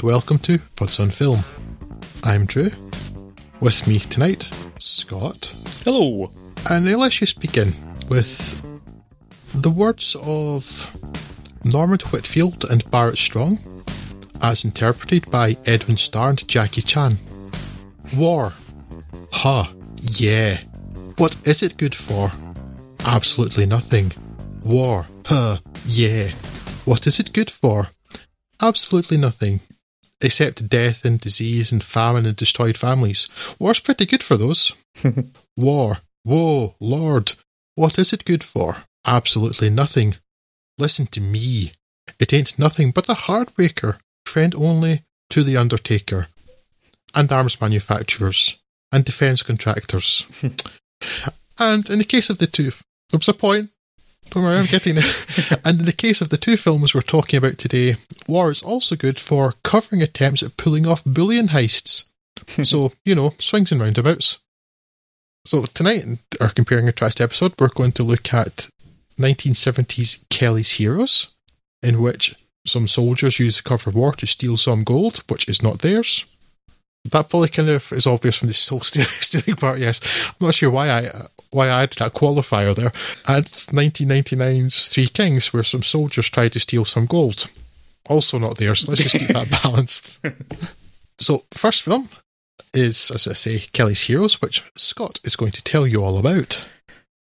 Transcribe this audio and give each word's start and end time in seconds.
Well, 0.00 0.20
hello 0.20 0.38
there, 0.38 0.38
and 0.38 0.38
welcome 0.38 0.38
to 0.40 0.58
Fuds 0.76 1.00
on 1.00 1.10
Film. 1.10 1.44
I'm 2.22 2.46
Drew. 2.46 2.70
With 3.60 3.86
me 3.86 3.98
tonight, 3.98 4.48
Scott. 4.78 5.54
Hello. 5.84 6.30
And 6.70 6.88
uh, 6.88 6.98
let's 6.98 7.16
just 7.18 7.40
begin 7.40 7.74
with 8.08 8.62
the 9.54 9.70
words 9.70 10.16
of 10.22 10.96
Norman 11.64 11.98
Whitfield 11.98 12.64
and 12.70 12.88
Barrett 12.90 13.18
Strong, 13.18 13.58
as 14.42 14.64
interpreted 14.64 15.30
by 15.30 15.56
Edwin 15.66 15.96
Starr 15.96 16.30
and 16.30 16.48
Jackie 16.48 16.82
Chan. 16.82 17.18
War. 18.16 18.52
Ha. 19.32 19.72
Yeah. 20.02 20.60
What 21.16 21.36
is 21.44 21.62
it 21.62 21.76
good 21.76 21.94
for? 21.94 22.30
Absolutely 23.04 23.66
nothing. 23.66 24.12
War. 24.64 25.06
Huh. 25.26 25.58
Yeah. 25.86 26.30
What 26.84 27.06
is 27.06 27.18
it 27.18 27.32
good 27.32 27.50
for? 27.50 27.88
Absolutely 28.60 29.16
nothing. 29.16 29.60
Except 30.20 30.68
death 30.68 31.04
and 31.04 31.20
disease 31.20 31.70
and 31.70 31.82
famine 31.82 32.26
and 32.26 32.36
destroyed 32.36 32.76
families. 32.76 33.28
War's 33.58 33.80
pretty 33.80 34.04
good 34.04 34.22
for 34.22 34.36
those. 34.36 34.72
War. 35.56 35.98
Whoa, 36.24 36.74
Lord. 36.80 37.32
What 37.76 37.98
is 37.98 38.12
it 38.12 38.24
good 38.24 38.42
for? 38.42 38.78
Absolutely 39.06 39.70
nothing. 39.70 40.16
Listen 40.76 41.06
to 41.08 41.20
me. 41.20 41.72
It 42.18 42.32
ain't 42.32 42.58
nothing 42.58 42.90
but 42.90 43.08
a 43.08 43.14
heartbreaker, 43.14 43.98
friend 44.26 44.54
only 44.54 45.04
to 45.30 45.42
the 45.42 45.56
undertaker, 45.56 46.26
and 47.14 47.32
arms 47.32 47.60
manufacturers, 47.60 48.58
and 48.90 49.04
defence 49.04 49.42
contractors. 49.42 50.26
and 51.58 51.88
in 51.88 51.98
the 51.98 52.04
case 52.04 52.30
of 52.30 52.38
the 52.38 52.46
two, 52.46 52.70
there 53.10 53.18
was 53.18 53.28
a 53.28 53.34
point. 53.34 53.70
Don't 54.30 54.42
worry, 54.42 54.58
I'm 54.58 54.66
getting 54.66 54.96
it. 54.98 55.52
and 55.64 55.80
in 55.80 55.86
the 55.86 55.92
case 55.92 56.20
of 56.20 56.28
the 56.28 56.36
two 56.36 56.56
films 56.56 56.94
we're 56.94 57.00
talking 57.00 57.38
about 57.38 57.56
today, 57.56 57.96
war 58.26 58.50
is 58.50 58.62
also 58.62 58.94
good 58.94 59.18
for 59.18 59.54
covering 59.62 60.02
attempts 60.02 60.42
at 60.42 60.56
pulling 60.56 60.86
off 60.86 61.04
bullion 61.04 61.48
heists. 61.48 62.04
so, 62.62 62.92
you 63.04 63.14
know, 63.14 63.34
swings 63.38 63.72
and 63.72 63.80
roundabouts. 63.80 64.38
So 65.44 65.64
tonight, 65.64 66.04
in 66.04 66.18
our 66.40 66.50
comparing 66.50 66.84
contrast 66.84 67.20
episode, 67.20 67.54
we're 67.58 67.68
going 67.68 67.92
to 67.92 68.02
look 68.02 68.34
at 68.34 68.68
1970s 69.18 70.28
Kelly's 70.28 70.72
Heroes, 70.72 71.32
in 71.82 72.02
which 72.02 72.34
some 72.66 72.86
soldiers 72.86 73.38
use 73.38 73.56
the 73.56 73.62
cover 73.68 73.90
of 73.90 73.96
war 73.96 74.12
to 74.12 74.26
steal 74.26 74.56
some 74.58 74.84
gold, 74.84 75.22
which 75.28 75.48
is 75.48 75.62
not 75.62 75.78
theirs. 75.78 76.26
That 77.04 77.30
probably 77.30 77.48
kind 77.48 77.70
of 77.70 77.90
is 77.92 78.06
obvious 78.06 78.36
from 78.36 78.48
the 78.48 78.66
whole 78.68 78.80
stealing 78.82 79.56
part. 79.56 79.78
Yes, 79.78 80.00
I'm 80.28 80.46
not 80.46 80.54
sure 80.54 80.70
why 80.70 80.90
I 80.90 81.26
why 81.50 81.68
I 81.68 81.82
added 81.82 81.98
that 81.98 82.14
qualifier 82.14 82.74
there. 82.74 82.92
And 83.26 83.44
1999's 83.44 84.88
Three 84.88 85.08
Kings, 85.08 85.52
where 85.52 85.62
some 85.62 85.82
soldiers 85.82 86.30
tried 86.30 86.52
to 86.52 86.60
steal 86.60 86.84
some 86.84 87.06
gold, 87.06 87.48
also 88.06 88.38
not 88.38 88.58
theirs. 88.58 88.88
Let's 88.88 89.02
just 89.02 89.16
keep 89.16 89.28
that 89.28 89.50
balanced. 89.62 90.20
so, 91.18 91.42
first 91.52 91.82
film 91.82 92.08
is, 92.74 93.10
as 93.10 93.26
I 93.26 93.32
say, 93.32 93.60
Kelly's 93.72 94.02
Heroes, 94.02 94.40
which 94.40 94.62
Scott 94.76 95.20
is 95.24 95.36
going 95.36 95.52
to 95.52 95.62
tell 95.62 95.86
you 95.86 96.02
all 96.02 96.18
about. 96.18 96.68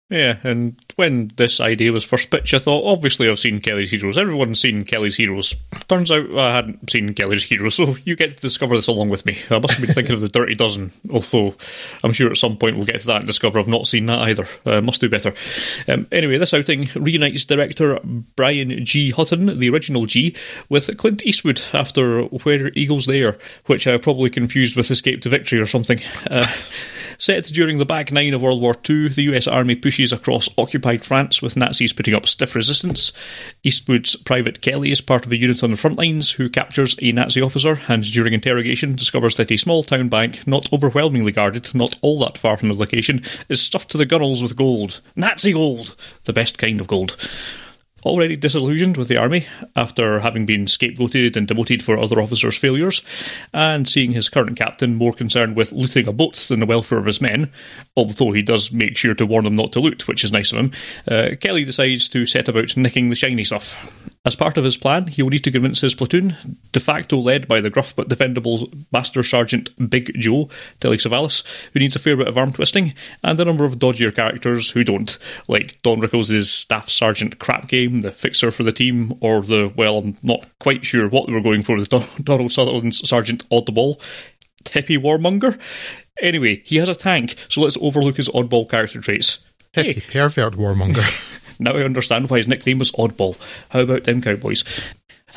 Yeah, 0.09 0.37
and 0.45 0.77
when 0.95 1.31
this 1.35 1.59
idea 1.59 1.91
was 1.91 2.05
first 2.05 2.31
pitched, 2.31 2.53
I 2.53 2.59
thought, 2.59 2.89
obviously, 2.89 3.29
I've 3.29 3.39
seen 3.39 3.59
Kelly's 3.59 3.91
Heroes. 3.91 4.17
Everyone's 4.17 4.61
seen 4.61 4.85
Kelly's 4.85 5.17
Heroes. 5.17 5.53
Turns 5.89 6.09
out 6.11 6.33
I 6.33 6.55
hadn't 6.55 6.89
seen 6.89 7.13
Kelly's 7.13 7.43
Heroes, 7.43 7.75
so 7.75 7.97
you 8.05 8.15
get 8.15 8.37
to 8.37 8.41
discover 8.41 8.77
this 8.77 8.87
along 8.87 9.09
with 9.09 9.25
me. 9.25 9.37
I 9.51 9.59
must 9.59 9.77
have 9.77 9.85
been 9.85 9.93
thinking 9.93 10.13
of 10.13 10.21
the 10.21 10.29
Dirty 10.29 10.55
Dozen, 10.55 10.93
although 11.11 11.55
I'm 12.05 12.13
sure 12.13 12.31
at 12.31 12.37
some 12.37 12.55
point 12.55 12.77
we'll 12.77 12.85
get 12.85 13.01
to 13.01 13.07
that 13.07 13.17
and 13.17 13.27
discover 13.27 13.59
I've 13.59 13.67
not 13.67 13.85
seen 13.85 14.05
that 14.05 14.19
either. 14.19 14.47
Uh, 14.65 14.79
must 14.79 15.01
do 15.01 15.09
better. 15.09 15.33
Um, 15.89 16.07
anyway, 16.09 16.37
this 16.37 16.53
outing 16.53 16.87
reunites 16.95 17.43
director 17.43 17.99
Brian 18.37 18.85
G. 18.85 19.11
Hutton, 19.11 19.59
the 19.59 19.69
original 19.69 20.05
G, 20.05 20.33
with 20.69 20.95
Clint 20.95 21.25
Eastwood 21.25 21.61
after 21.73 22.21
Where 22.23 22.71
Eagles 22.75 23.07
Dare, 23.07 23.37
which 23.65 23.85
I 23.87 23.97
probably 23.97 24.29
confused 24.29 24.77
with 24.77 24.89
Escape 24.89 25.21
to 25.23 25.29
Victory 25.29 25.59
or 25.59 25.65
something. 25.65 25.99
Uh, 26.31 26.47
set 27.17 27.45
during 27.45 27.77
the 27.77 27.85
back 27.85 28.11
nine 28.11 28.33
of 28.33 28.41
World 28.41 28.61
War 28.61 28.75
II, 28.89 29.09
the 29.09 29.23
US 29.23 29.47
Army 29.47 29.75
pushes 29.75 30.11
across 30.11 30.49
occupied 30.57 31.03
France 31.03 31.41
with 31.41 31.57
Nazis 31.57 31.93
putting 31.93 32.13
up 32.13 32.27
stiff 32.27 32.55
resistance. 32.55 33.11
Eastwood's 33.63 34.15
Private 34.15 34.61
Kelly 34.61 34.91
is 34.91 35.01
part 35.01 35.25
of 35.25 35.31
a 35.31 35.37
unit 35.37 35.63
on 35.63 35.71
the 35.71 35.77
front 35.77 35.97
lines 35.97 36.31
who 36.31 36.49
captures 36.49 36.95
a 37.01 37.11
Nazi 37.11 37.41
officer 37.41 37.79
and 37.87 38.03
during 38.03 38.33
interrogation 38.33 38.95
discovers 38.95 39.35
that 39.37 39.51
a 39.51 39.57
small 39.57 39.83
town 39.83 40.09
bank, 40.09 40.45
not 40.47 40.71
overwhelmingly 40.71 41.31
guarded, 41.31 41.73
not 41.73 41.97
all 42.01 42.19
that 42.19 42.37
far 42.37 42.57
from 42.57 42.69
the 42.69 42.75
location, 42.75 43.21
is 43.49 43.61
stuffed 43.61 43.91
to 43.91 43.97
the 43.97 44.05
gunnels 44.05 44.41
with 44.41 44.55
gold. 44.55 45.01
Nazi 45.15 45.53
gold! 45.53 45.95
The 46.25 46.33
best 46.33 46.57
kind 46.57 46.81
of 46.81 46.87
gold 46.87 47.15
already 48.05 48.35
disillusioned 48.35 48.97
with 48.97 49.07
the 49.07 49.17
army 49.17 49.45
after 49.75 50.19
having 50.19 50.45
been 50.45 50.65
scapegoated 50.65 51.35
and 51.35 51.47
demoted 51.47 51.83
for 51.83 51.97
other 51.97 52.21
officers' 52.21 52.57
failures, 52.57 53.01
and 53.53 53.87
seeing 53.87 54.11
his 54.11 54.29
current 54.29 54.57
captain 54.57 54.95
more 54.95 55.13
concerned 55.13 55.55
with 55.55 55.71
looting 55.71 56.07
a 56.07 56.13
boat 56.13 56.35
than 56.47 56.59
the 56.59 56.65
welfare 56.65 56.97
of 56.97 57.05
his 57.05 57.21
men, 57.21 57.51
although 57.95 58.31
he 58.31 58.41
does 58.41 58.71
make 58.71 58.97
sure 58.97 59.13
to 59.13 59.25
warn 59.25 59.43
them 59.43 59.55
not 59.55 59.71
to 59.71 59.79
loot, 59.79 60.07
which 60.07 60.23
is 60.23 60.31
nice 60.31 60.51
of 60.51 60.57
him, 60.57 60.71
uh, 61.07 61.29
Kelly 61.39 61.63
decides 61.63 62.07
to 62.09 62.25
set 62.25 62.47
about 62.47 62.77
nicking 62.77 63.09
the 63.09 63.15
shiny 63.15 63.43
stuff. 63.43 64.11
As 64.27 64.35
part 64.35 64.57
of 64.57 64.65
his 64.65 64.75
plan, 64.75 65.07
he 65.07 65.23
will 65.23 65.29
need 65.29 65.45
to 65.45 65.51
convince 65.51 65.79
his 65.79 65.95
platoon, 65.95 66.35
de 66.73 66.81
facto 66.81 67.15
led 67.15 67.47
by 67.47 67.61
the 67.61 67.69
gruff 67.69 67.95
but 67.95 68.09
defendable 68.09 68.69
Master 68.91 69.23
Sergeant 69.23 69.69
Big 69.89 70.11
Joe, 70.19 70.49
Telly 70.81 70.97
Savalas, 70.97 71.45
who 71.71 71.79
needs 71.79 71.95
a 71.95 71.99
fair 71.99 72.17
bit 72.17 72.27
of 72.27 72.37
arm 72.37 72.51
twisting, 72.51 72.93
and 73.23 73.39
a 73.39 73.45
number 73.45 73.63
of 73.63 73.79
dodgier 73.79 74.13
characters 74.13 74.71
who 74.71 74.83
don't, 74.83 75.17
like 75.47 75.81
Don 75.81 76.01
Rickles' 76.01 76.49
Staff 76.49 76.89
Sergeant 76.89 77.39
Crap 77.39 77.69
Game, 77.69 77.99
the 77.99 78.11
fixer 78.11 78.51
for 78.51 78.63
the 78.63 78.73
team, 78.73 79.13
or 79.21 79.43
the, 79.43 79.71
well, 79.77 79.99
I'm 79.99 80.17
not 80.23 80.45
quite 80.59 80.83
sure 80.83 81.07
what 81.07 81.27
they 81.27 81.33
were 81.33 81.39
going 81.39 81.63
for 81.63 81.77
with 81.77 81.87
Donald 82.21 82.51
Sutherland's 82.51 83.07
Sergeant 83.07 83.47
Oddball, 83.49 83.97
Tippy 84.65 84.97
Warmonger. 84.97 85.57
Anyway, 86.21 86.61
he 86.65 86.75
has 86.75 86.89
a 86.89 86.95
tank, 86.95 87.35
so 87.47 87.61
let's 87.61 87.77
overlook 87.79 88.17
his 88.17 88.27
oddball 88.27 88.69
character 88.69 88.99
traits. 88.99 89.39
Hey. 89.71 90.01
pervert 90.11 90.55
warmonger. 90.55 91.43
Now 91.59 91.73
I 91.73 91.83
understand 91.83 92.29
why 92.29 92.37
his 92.37 92.47
nickname 92.47 92.79
was 92.79 92.91
Oddball. 92.91 93.37
How 93.69 93.81
about 93.81 94.03
them 94.03 94.21
Cowboys? 94.21 94.63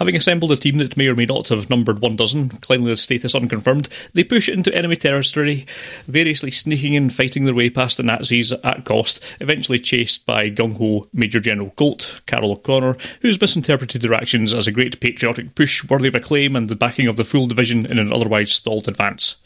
Having 0.00 0.16
assembled 0.16 0.50
a 0.50 0.56
team 0.56 0.78
that 0.78 0.96
may 0.96 1.08
or 1.08 1.14
may 1.14 1.26
not 1.26 1.48
have 1.48 1.68
numbered 1.68 2.00
one 2.00 2.16
dozen, 2.16 2.48
cleanliness 2.48 3.02
status 3.02 3.34
unconfirmed, 3.34 3.86
they 4.14 4.24
push 4.24 4.48
into 4.48 4.74
enemy 4.74 4.96
territory, 4.96 5.66
variously 6.06 6.50
sneaking 6.50 6.96
and 6.96 7.14
fighting 7.14 7.44
their 7.44 7.54
way 7.54 7.68
past 7.68 7.98
the 7.98 8.02
Nazis 8.02 8.50
at 8.50 8.86
cost, 8.86 9.22
eventually 9.40 9.78
chased 9.78 10.24
by 10.24 10.48
gung 10.48 10.78
ho 10.78 11.04
Major 11.12 11.38
General 11.38 11.68
Colt, 11.76 12.22
Carroll 12.24 12.52
O'Connor, 12.52 12.96
who's 13.20 13.38
misinterpreted 13.38 14.00
their 14.00 14.14
actions 14.14 14.54
as 14.54 14.66
a 14.66 14.72
great 14.72 14.98
patriotic 15.00 15.54
push 15.54 15.84
worthy 15.84 16.08
of 16.08 16.14
acclaim 16.14 16.56
and 16.56 16.70
the 16.70 16.76
backing 16.76 17.06
of 17.06 17.16
the 17.16 17.24
full 17.24 17.46
division 17.46 17.84
in 17.84 17.98
an 17.98 18.10
otherwise 18.10 18.52
stalled 18.52 18.88
advance. 18.88 19.36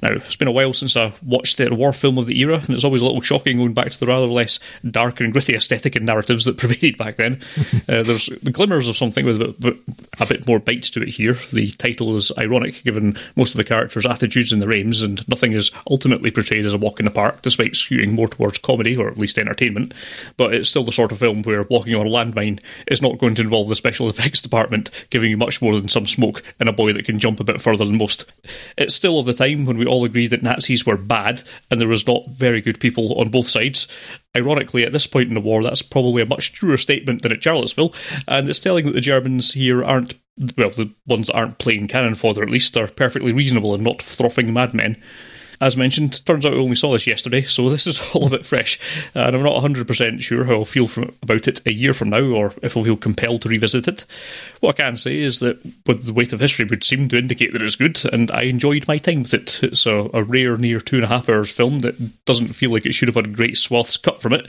Now, 0.00 0.12
it's 0.12 0.36
been 0.36 0.46
a 0.46 0.52
while 0.52 0.74
since 0.74 0.96
I 0.96 1.12
watched 1.24 1.58
a 1.58 1.74
war 1.74 1.92
film 1.92 2.18
of 2.18 2.26
the 2.26 2.38
era, 2.38 2.60
and 2.64 2.70
it's 2.70 2.84
always 2.84 3.02
a 3.02 3.04
little 3.04 3.20
shocking 3.20 3.56
going 3.56 3.74
back 3.74 3.90
to 3.90 3.98
the 3.98 4.06
rather 4.06 4.28
less 4.28 4.60
dark 4.88 5.18
and 5.18 5.32
gritty 5.32 5.56
aesthetic 5.56 5.96
and 5.96 6.06
narratives 6.06 6.44
that 6.44 6.56
pervaded 6.56 6.96
back 6.96 7.16
then. 7.16 7.40
uh, 7.88 8.04
there's 8.04 8.26
the 8.26 8.52
glimmers 8.52 8.86
of 8.86 8.96
something 8.96 9.26
with 9.26 9.42
a 9.42 9.48
bit, 9.48 9.76
a 10.20 10.26
bit 10.26 10.46
more 10.46 10.58
bite 10.58 10.84
to 10.84 11.02
it 11.02 11.08
here. 11.08 11.34
The 11.52 11.70
title 11.72 12.16
is 12.16 12.32
ironic 12.38 12.82
given 12.84 13.16
most 13.36 13.52
of 13.52 13.56
the 13.56 13.64
characters' 13.64 14.06
attitudes 14.06 14.52
and 14.52 14.60
the 14.60 14.72
aims, 14.72 15.02
and 15.02 15.26
nothing 15.28 15.52
is 15.52 15.70
ultimately 15.90 16.30
portrayed 16.30 16.66
as 16.66 16.74
a 16.74 16.78
walk 16.78 16.98
in 16.98 17.04
the 17.04 17.10
park, 17.10 17.42
despite 17.42 17.72
skewing 17.72 18.12
more 18.12 18.28
towards 18.28 18.58
comedy 18.58 18.96
or 18.96 19.08
at 19.08 19.18
least 19.18 19.38
entertainment. 19.38 19.94
But 20.36 20.54
it's 20.54 20.68
still 20.68 20.84
the 20.84 20.92
sort 20.92 21.12
of 21.12 21.18
film 21.18 21.42
where 21.42 21.62
walking 21.64 21.94
on 21.94 22.06
a 22.06 22.10
landmine 22.10 22.60
is 22.86 23.02
not 23.02 23.18
going 23.18 23.34
to 23.36 23.42
involve 23.42 23.68
the 23.68 23.76
special 23.76 24.08
effects 24.10 24.40
department 24.40 25.06
giving 25.10 25.30
you 25.30 25.36
much 25.36 25.60
more 25.62 25.74
than 25.74 25.88
some 25.88 26.06
smoke 26.06 26.42
and 26.60 26.68
a 26.68 26.72
boy 26.72 26.92
that 26.92 27.04
can 27.04 27.18
jump 27.18 27.40
a 27.40 27.44
bit 27.44 27.60
further 27.60 27.84
than 27.84 27.98
most. 27.98 28.30
It's 28.76 28.94
still 28.94 29.18
of 29.18 29.26
the 29.26 29.34
time 29.34 29.66
when 29.66 29.78
we 29.78 29.86
all 29.86 30.04
agreed 30.04 30.28
that 30.28 30.42
Nazis 30.42 30.86
were 30.86 30.96
bad 30.96 31.42
and 31.70 31.80
there 31.80 31.88
was 31.88 32.06
not 32.06 32.28
very 32.28 32.60
good 32.60 32.80
people 32.80 33.18
on 33.20 33.30
both 33.30 33.48
sides. 33.48 33.88
Ironically, 34.36 34.84
at 34.84 34.92
this 34.92 35.06
point 35.06 35.28
in 35.28 35.34
the 35.34 35.40
war, 35.40 35.62
that's 35.62 35.82
probably 35.82 36.20
a 36.20 36.26
much 36.26 36.52
truer 36.52 36.76
statement 36.76 37.22
than 37.22 37.32
at 37.32 37.42
Charlottesville, 37.42 37.94
and 38.26 38.48
it's 38.48 38.60
telling 38.60 38.84
that 38.86 38.92
the 38.92 39.00
Germans 39.00 39.52
here 39.52 39.84
aren't, 39.84 40.14
well, 40.58 40.70
the 40.70 40.90
ones 41.06 41.28
that 41.28 41.36
aren't 41.36 41.58
playing 41.58 41.86
cannon 41.86 42.16
fodder 42.16 42.42
at 42.42 42.50
least, 42.50 42.76
are 42.76 42.88
perfectly 42.88 43.32
reasonable 43.32 43.74
and 43.74 43.84
not 43.84 44.02
frothing 44.02 44.52
madmen. 44.52 45.00
As 45.64 45.78
mentioned, 45.78 46.26
turns 46.26 46.44
out 46.44 46.52
I 46.52 46.56
only 46.56 46.76
saw 46.76 46.92
this 46.92 47.06
yesterday, 47.06 47.40
so 47.40 47.70
this 47.70 47.86
is 47.86 47.98
all 48.12 48.26
a 48.26 48.30
bit 48.30 48.44
fresh, 48.44 48.78
and 49.14 49.34
I'm 49.34 49.42
not 49.42 49.62
100% 49.62 50.20
sure 50.20 50.44
how 50.44 50.56
I'll 50.56 50.64
feel 50.66 50.86
from, 50.86 51.16
about 51.22 51.48
it 51.48 51.66
a 51.66 51.72
year 51.72 51.94
from 51.94 52.10
now, 52.10 52.20
or 52.20 52.52
if 52.60 52.76
I'll 52.76 52.84
feel 52.84 52.98
compelled 52.98 53.40
to 53.42 53.48
revisit 53.48 53.88
it. 53.88 54.04
What 54.60 54.78
I 54.78 54.84
can 54.84 54.98
say 54.98 55.20
is 55.20 55.38
that 55.38 55.58
with 55.86 56.04
the 56.04 56.12
weight 56.12 56.34
of 56.34 56.40
history 56.40 56.66
would 56.66 56.84
seem 56.84 57.08
to 57.08 57.16
indicate 57.16 57.54
that 57.54 57.62
it's 57.62 57.76
good, 57.76 58.04
and 58.12 58.30
I 58.30 58.42
enjoyed 58.42 58.86
my 58.86 58.98
time 58.98 59.22
with 59.22 59.32
it. 59.32 59.62
It's 59.62 59.86
a, 59.86 60.10
a 60.12 60.22
rare, 60.22 60.58
near 60.58 60.80
two 60.80 60.96
and 60.96 61.04
a 61.06 61.08
half 61.08 61.30
hours 61.30 61.50
film 61.50 61.78
that 61.78 62.26
doesn't 62.26 62.48
feel 62.48 62.70
like 62.70 62.84
it 62.84 62.92
should 62.92 63.08
have 63.08 63.14
had 63.14 63.34
great 63.34 63.56
swaths 63.56 63.96
cut 63.96 64.20
from 64.20 64.34
it, 64.34 64.46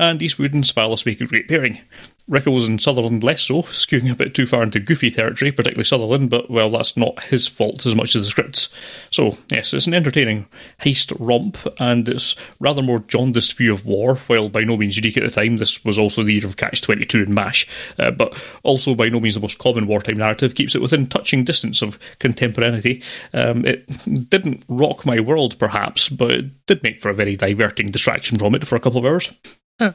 and 0.00 0.20
Eastwood 0.20 0.52
and 0.52 0.64
Savalas 0.64 1.06
make 1.06 1.20
a 1.20 1.26
great 1.26 1.46
pairing. 1.46 1.78
Rickles 2.28 2.66
and 2.66 2.82
Sutherland 2.82 3.22
less 3.22 3.42
so, 3.42 3.62
skewing 3.62 4.10
a 4.10 4.16
bit 4.16 4.34
too 4.34 4.46
far 4.46 4.64
into 4.64 4.80
goofy 4.80 5.10
territory, 5.10 5.52
particularly 5.52 5.84
Sutherland, 5.84 6.28
but 6.28 6.50
well, 6.50 6.70
that's 6.70 6.96
not 6.96 7.22
his 7.24 7.46
fault 7.46 7.86
as 7.86 7.94
much 7.94 8.16
as 8.16 8.24
the 8.24 8.30
script's. 8.30 8.68
So, 9.12 9.38
yes, 9.48 9.72
it's 9.72 9.86
an 9.86 9.94
entertaining 9.94 10.48
heist 10.80 11.16
romp, 11.20 11.56
and 11.78 12.08
it's 12.08 12.34
rather 12.58 12.82
more 12.82 12.98
jaundiced 12.98 13.56
view 13.56 13.72
of 13.72 13.86
war, 13.86 14.16
while 14.26 14.48
by 14.48 14.64
no 14.64 14.76
means 14.76 14.96
unique 14.96 15.16
at 15.16 15.22
the 15.22 15.30
time. 15.30 15.58
This 15.58 15.84
was 15.84 16.00
also 16.00 16.24
the 16.24 16.32
year 16.32 16.46
of 16.46 16.56
Catch 16.56 16.82
22 16.82 17.22
and 17.22 17.34
MASH, 17.34 17.68
uh, 18.00 18.10
but 18.10 18.42
also 18.64 18.96
by 18.96 19.08
no 19.08 19.20
means 19.20 19.36
the 19.36 19.40
most 19.40 19.58
common 19.58 19.86
wartime 19.86 20.16
narrative, 20.16 20.56
keeps 20.56 20.74
it 20.74 20.82
within 20.82 21.06
touching 21.06 21.44
distance 21.44 21.80
of 21.80 21.96
contemporaneity. 22.18 23.04
Um, 23.32 23.64
it 23.64 23.86
didn't 24.28 24.64
rock 24.68 25.06
my 25.06 25.20
world, 25.20 25.58
perhaps, 25.60 26.08
but 26.08 26.32
it 26.32 26.66
did 26.66 26.82
make 26.82 27.00
for 27.00 27.08
a 27.08 27.14
very 27.14 27.36
diverting 27.36 27.92
distraction 27.92 28.36
from 28.36 28.56
it 28.56 28.66
for 28.66 28.74
a 28.74 28.80
couple 28.80 28.98
of 28.98 29.06
hours. 29.06 29.32
Yeah, 29.80 29.92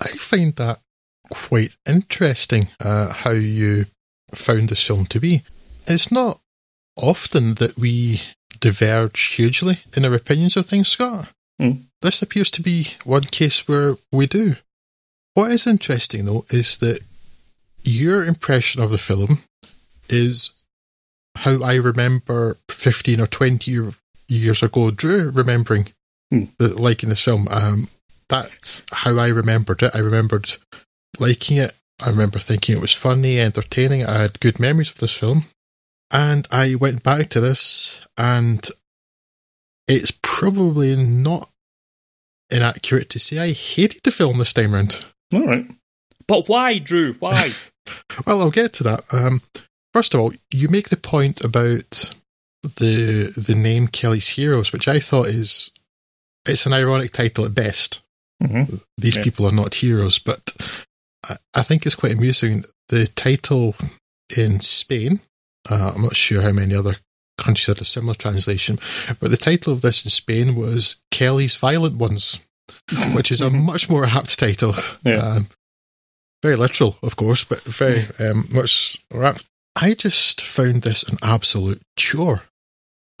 I 0.00 0.08
find 0.08 0.54
that 0.56 0.78
quite 1.32 1.76
interesting 1.88 2.68
uh, 2.78 3.12
how 3.12 3.30
you 3.32 3.86
found 4.34 4.68
this 4.68 4.86
film 4.86 5.06
to 5.06 5.18
be. 5.18 5.42
It's 5.86 6.12
not 6.12 6.40
often 6.96 7.54
that 7.54 7.78
we 7.78 8.20
diverge 8.60 9.20
hugely 9.20 9.78
in 9.96 10.04
our 10.04 10.14
opinions 10.14 10.56
of 10.56 10.66
things, 10.66 10.88
Scott. 10.88 11.28
Mm. 11.60 11.84
This 12.02 12.20
appears 12.20 12.50
to 12.52 12.62
be 12.62 12.88
one 13.04 13.22
case 13.22 13.66
where 13.66 13.96
we 14.12 14.26
do. 14.26 14.56
What 15.34 15.50
is 15.52 15.66
interesting, 15.66 16.26
though, 16.26 16.44
is 16.50 16.76
that 16.78 17.00
your 17.82 18.24
impression 18.24 18.82
of 18.82 18.90
the 18.90 18.98
film 18.98 19.38
is 20.08 20.62
how 21.36 21.62
I 21.62 21.76
remember 21.76 22.58
15 22.68 23.20
or 23.20 23.26
20 23.26 23.92
years 24.28 24.62
ago 24.62 24.90
Drew 24.90 25.30
remembering 25.30 25.88
the, 26.30 26.74
liking 26.80 27.08
this 27.08 27.24
film. 27.24 27.48
Um, 27.50 27.88
that's 28.28 28.82
how 28.92 29.16
I 29.16 29.28
remembered 29.28 29.82
it. 29.82 29.94
I 29.94 29.98
remembered 29.98 30.56
liking 31.22 31.56
it. 31.56 31.72
I 32.04 32.10
remember 32.10 32.38
thinking 32.38 32.76
it 32.76 32.80
was 32.82 32.92
funny, 32.92 33.38
entertaining. 33.40 34.04
I 34.04 34.18
had 34.22 34.40
good 34.40 34.58
memories 34.60 34.90
of 34.90 34.98
this 34.98 35.16
film. 35.16 35.44
And 36.10 36.46
I 36.50 36.74
went 36.74 37.02
back 37.02 37.28
to 37.30 37.40
this, 37.40 38.06
and 38.18 38.68
it's 39.88 40.12
probably 40.22 40.94
not 40.96 41.48
inaccurate 42.50 43.08
to 43.10 43.18
say 43.18 43.38
I 43.38 43.52
hated 43.52 44.02
the 44.04 44.10
film 44.12 44.36
this 44.38 44.52
time 44.52 44.74
round. 44.74 45.04
All 45.32 45.46
right. 45.46 45.66
But 46.28 46.48
why, 46.48 46.78
Drew? 46.78 47.14
Why? 47.14 47.48
Well, 48.26 48.40
I'll 48.42 48.52
get 48.52 48.72
to 48.74 48.84
that. 48.84 49.02
Um, 49.12 49.42
first 49.92 50.14
of 50.14 50.20
all, 50.20 50.32
you 50.52 50.68
make 50.68 50.88
the 50.90 50.96
point 50.96 51.40
about 51.40 52.14
the 52.62 53.32
the 53.36 53.56
name 53.56 53.88
Kelly's 53.88 54.28
Heroes, 54.28 54.72
which 54.72 54.86
I 54.86 55.00
thought 55.00 55.26
is 55.26 55.72
it's 56.46 56.64
an 56.64 56.72
ironic 56.74 57.10
title 57.10 57.44
at 57.44 57.56
best. 57.56 58.00
mm-hmm. 58.40 58.76
These 58.96 59.16
Yeah. 59.16 59.24
people 59.24 59.46
are 59.46 59.52
not 59.52 59.74
heroes, 59.74 60.20
but 60.20 60.54
I, 61.28 61.36
I 61.54 61.62
think 61.62 61.86
it's 61.86 61.94
quite 61.94 62.12
amusing. 62.12 62.64
The 62.88 63.06
title 63.06 63.74
in 64.36 64.60
Spain, 64.60 65.20
uh, 65.70 65.92
I'm 65.94 66.02
not 66.02 66.16
sure 66.16 66.42
how 66.42 66.52
many 66.52 66.74
other 66.74 66.94
countries 67.38 67.66
had 67.66 67.80
a 67.80 67.84
similar 67.84 68.14
translation, 68.14 68.78
but 69.20 69.30
the 69.30 69.36
title 69.36 69.72
of 69.72 69.80
this 69.80 70.04
in 70.04 70.10
Spain 70.10 70.54
was 70.54 70.96
Kelly's 71.10 71.56
Violent 71.56 71.96
Ones, 71.96 72.40
which 73.14 73.30
is 73.30 73.40
a 73.40 73.50
much 73.50 73.88
more 73.88 74.04
apt 74.04 74.38
title. 74.38 74.74
Yeah. 75.04 75.16
Um, 75.16 75.46
very 76.42 76.56
literal, 76.56 76.96
of 77.02 77.16
course, 77.16 77.44
but 77.44 77.62
very 77.62 78.06
um, 78.18 78.48
much 78.52 78.98
apt. 79.14 79.46
I 79.76 79.94
just 79.94 80.40
found 80.40 80.82
this 80.82 81.02
an 81.04 81.18
absolute 81.22 81.80
chore. 81.96 82.42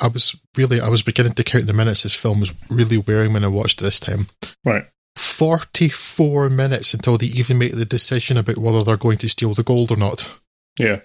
I 0.00 0.08
was 0.08 0.38
really, 0.56 0.80
I 0.80 0.88
was 0.88 1.02
beginning 1.02 1.34
to 1.34 1.44
count 1.44 1.66
the 1.66 1.72
minutes 1.72 2.02
this 2.02 2.16
film 2.16 2.40
was 2.40 2.52
really 2.68 2.98
wearing 2.98 3.32
when 3.32 3.44
I 3.44 3.48
watched 3.48 3.80
it 3.80 3.84
this 3.84 4.00
time. 4.00 4.26
Right. 4.64 4.84
44 5.42 6.50
minutes 6.50 6.94
until 6.94 7.18
they 7.18 7.26
even 7.26 7.58
make 7.58 7.74
the 7.74 7.84
decision 7.84 8.36
about 8.36 8.58
whether 8.58 8.84
they're 8.84 8.96
going 8.96 9.18
to 9.18 9.28
steal 9.28 9.54
the 9.54 9.64
gold 9.64 9.90
or 9.90 9.96
not. 9.96 10.38
Yeah. 10.78 11.00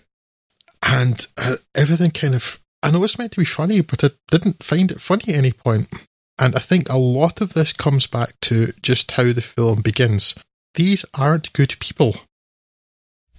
And 0.83 1.25
uh, 1.37 1.55
everything 1.73 2.11
kind 2.11 2.35
of, 2.35 2.59
I 2.83 2.91
know 2.91 3.03
it's 3.03 3.17
meant 3.17 3.31
to 3.31 3.39
be 3.39 3.45
funny, 3.45 3.81
but 3.81 4.03
I 4.03 4.09
didn't 4.29 4.63
find 4.63 4.91
it 4.91 5.01
funny 5.01 5.33
at 5.33 5.39
any 5.39 5.51
point. 5.53 5.87
And 6.37 6.55
I 6.55 6.59
think 6.59 6.87
a 6.87 6.99
lot 6.99 7.41
of 7.41 7.53
this 7.53 7.73
comes 7.73 8.05
back 8.05 8.39
to 8.41 8.73
just 8.83 9.09
how 9.09 9.23
the 9.23 9.41
film 9.41 9.81
begins. 9.81 10.35
These 10.75 11.03
aren't 11.17 11.51
good 11.53 11.75
people. 11.79 12.13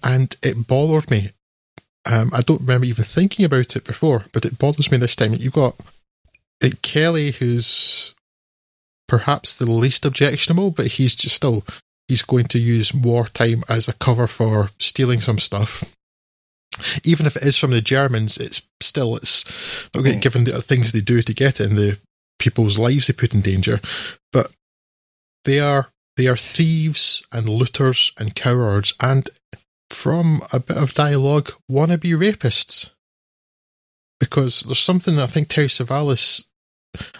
And 0.02 0.34
it 0.42 0.66
bothered 0.66 1.12
me. 1.12 1.30
Um, 2.06 2.32
I 2.34 2.40
don't 2.40 2.62
remember 2.62 2.86
even 2.86 3.04
thinking 3.04 3.44
about 3.44 3.76
it 3.76 3.84
before, 3.84 4.24
but 4.32 4.44
it 4.44 4.58
bothers 4.58 4.90
me 4.90 4.96
this 4.98 5.14
time. 5.14 5.32
You've 5.32 5.52
got 5.52 5.76
uh, 6.60 6.70
Kelly, 6.82 7.30
who's 7.30 8.16
perhaps 9.08 9.54
the 9.54 9.66
least 9.70 10.04
objectionable, 10.04 10.70
but 10.70 10.86
he's 10.92 11.14
just 11.14 11.34
still 11.34 11.64
he's 12.06 12.22
going 12.22 12.46
to 12.46 12.58
use 12.58 12.94
wartime 12.94 13.64
as 13.68 13.88
a 13.88 13.92
cover 13.94 14.26
for 14.26 14.70
stealing 14.78 15.20
some 15.20 15.38
stuff. 15.38 15.84
Even 17.04 17.26
if 17.26 17.36
it 17.36 17.42
is 17.42 17.58
from 17.58 17.72
the 17.72 17.80
Germans, 17.80 18.38
it's 18.38 18.62
still 18.80 19.16
it's 19.16 19.44
not 19.94 20.04
Hmm. 20.06 20.20
given 20.20 20.44
the 20.44 20.62
things 20.62 20.92
they 20.92 21.00
do 21.00 21.22
to 21.22 21.34
get 21.34 21.60
it 21.60 21.66
and 21.68 21.76
the 21.76 21.98
people's 22.38 22.78
lives 22.78 23.06
they 23.08 23.12
put 23.12 23.34
in 23.34 23.40
danger. 23.40 23.80
But 24.32 24.52
they 25.44 25.58
are 25.58 25.88
they 26.16 26.26
are 26.28 26.36
thieves 26.36 27.24
and 27.32 27.48
looters 27.48 28.12
and 28.18 28.34
cowards 28.34 28.94
and 29.00 29.28
from 29.90 30.42
a 30.52 30.60
bit 30.60 30.76
of 30.76 30.94
dialogue, 30.94 31.52
wannabe 31.70 32.14
rapists. 32.14 32.90
Because 34.20 34.60
there's 34.62 34.80
something 34.80 35.18
I 35.18 35.26
think 35.26 35.48
Telly 35.48 35.68
Savalas 35.68 36.47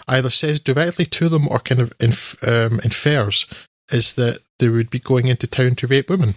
either 0.07 0.29
says 0.29 0.59
directly 0.59 1.05
to 1.05 1.29
them 1.29 1.47
or 1.47 1.59
kind 1.59 1.79
of 1.81 1.93
inf- 1.99 2.35
um, 2.47 2.79
infers 2.83 3.45
is 3.91 4.13
that 4.15 4.39
they 4.59 4.69
would 4.69 4.89
be 4.89 4.99
going 4.99 5.27
into 5.27 5.47
town 5.47 5.75
to 5.75 5.87
rape 5.87 6.09
women. 6.09 6.35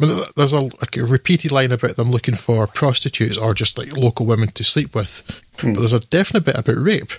I 0.00 0.06
mean, 0.06 0.20
there's 0.36 0.52
a, 0.52 0.60
like 0.60 0.96
a 0.96 1.04
repeated 1.04 1.50
line 1.50 1.72
about 1.72 1.96
them 1.96 2.10
looking 2.10 2.36
for 2.36 2.66
prostitutes 2.68 3.36
or 3.36 3.52
just 3.54 3.76
like 3.78 3.96
local 3.96 4.26
women 4.26 4.48
to 4.52 4.62
sleep 4.64 4.94
with, 4.94 5.42
Hmm. 5.58 5.72
but 5.72 5.80
there's 5.80 5.92
a 5.92 6.00
definite 6.00 6.44
bit 6.44 6.56
about 6.56 6.76
rape. 6.76 7.12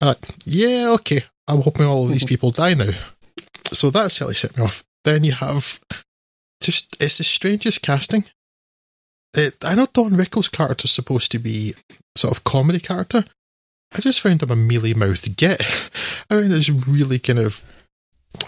Like, 0.00 0.18
yeah, 0.44 0.88
okay, 0.94 1.22
I'm 1.46 1.60
hoping 1.62 1.86
all 1.86 2.06
of 2.06 2.10
these 2.10 2.24
people 2.24 2.50
die 2.50 2.74
now. 2.74 2.90
So 3.72 3.90
that 3.90 4.10
certainly 4.10 4.34
set 4.34 4.56
me 4.56 4.64
off. 4.64 4.82
Then 5.04 5.22
you 5.22 5.32
have 5.32 5.78
just 6.60 6.96
it's 7.00 7.18
the 7.18 7.24
strangest 7.24 7.82
casting. 7.82 8.24
It, 9.34 9.56
I 9.64 9.74
know 9.76 9.86
Don 9.92 10.10
Rickles' 10.12 10.50
character 10.50 10.84
is 10.86 10.90
supposed 10.90 11.30
to 11.32 11.38
be 11.38 11.74
sort 12.16 12.36
of 12.36 12.44
comedy 12.44 12.80
character. 12.80 13.24
I 13.94 14.00
just 14.00 14.20
found 14.20 14.42
him 14.42 14.50
a 14.50 14.56
mealy 14.56 14.94
mouthed 14.94 15.36
git. 15.36 15.60
I 16.30 16.36
mean, 16.36 16.52
it's 16.52 16.68
really 16.70 17.18
kind 17.18 17.38
of 17.38 17.64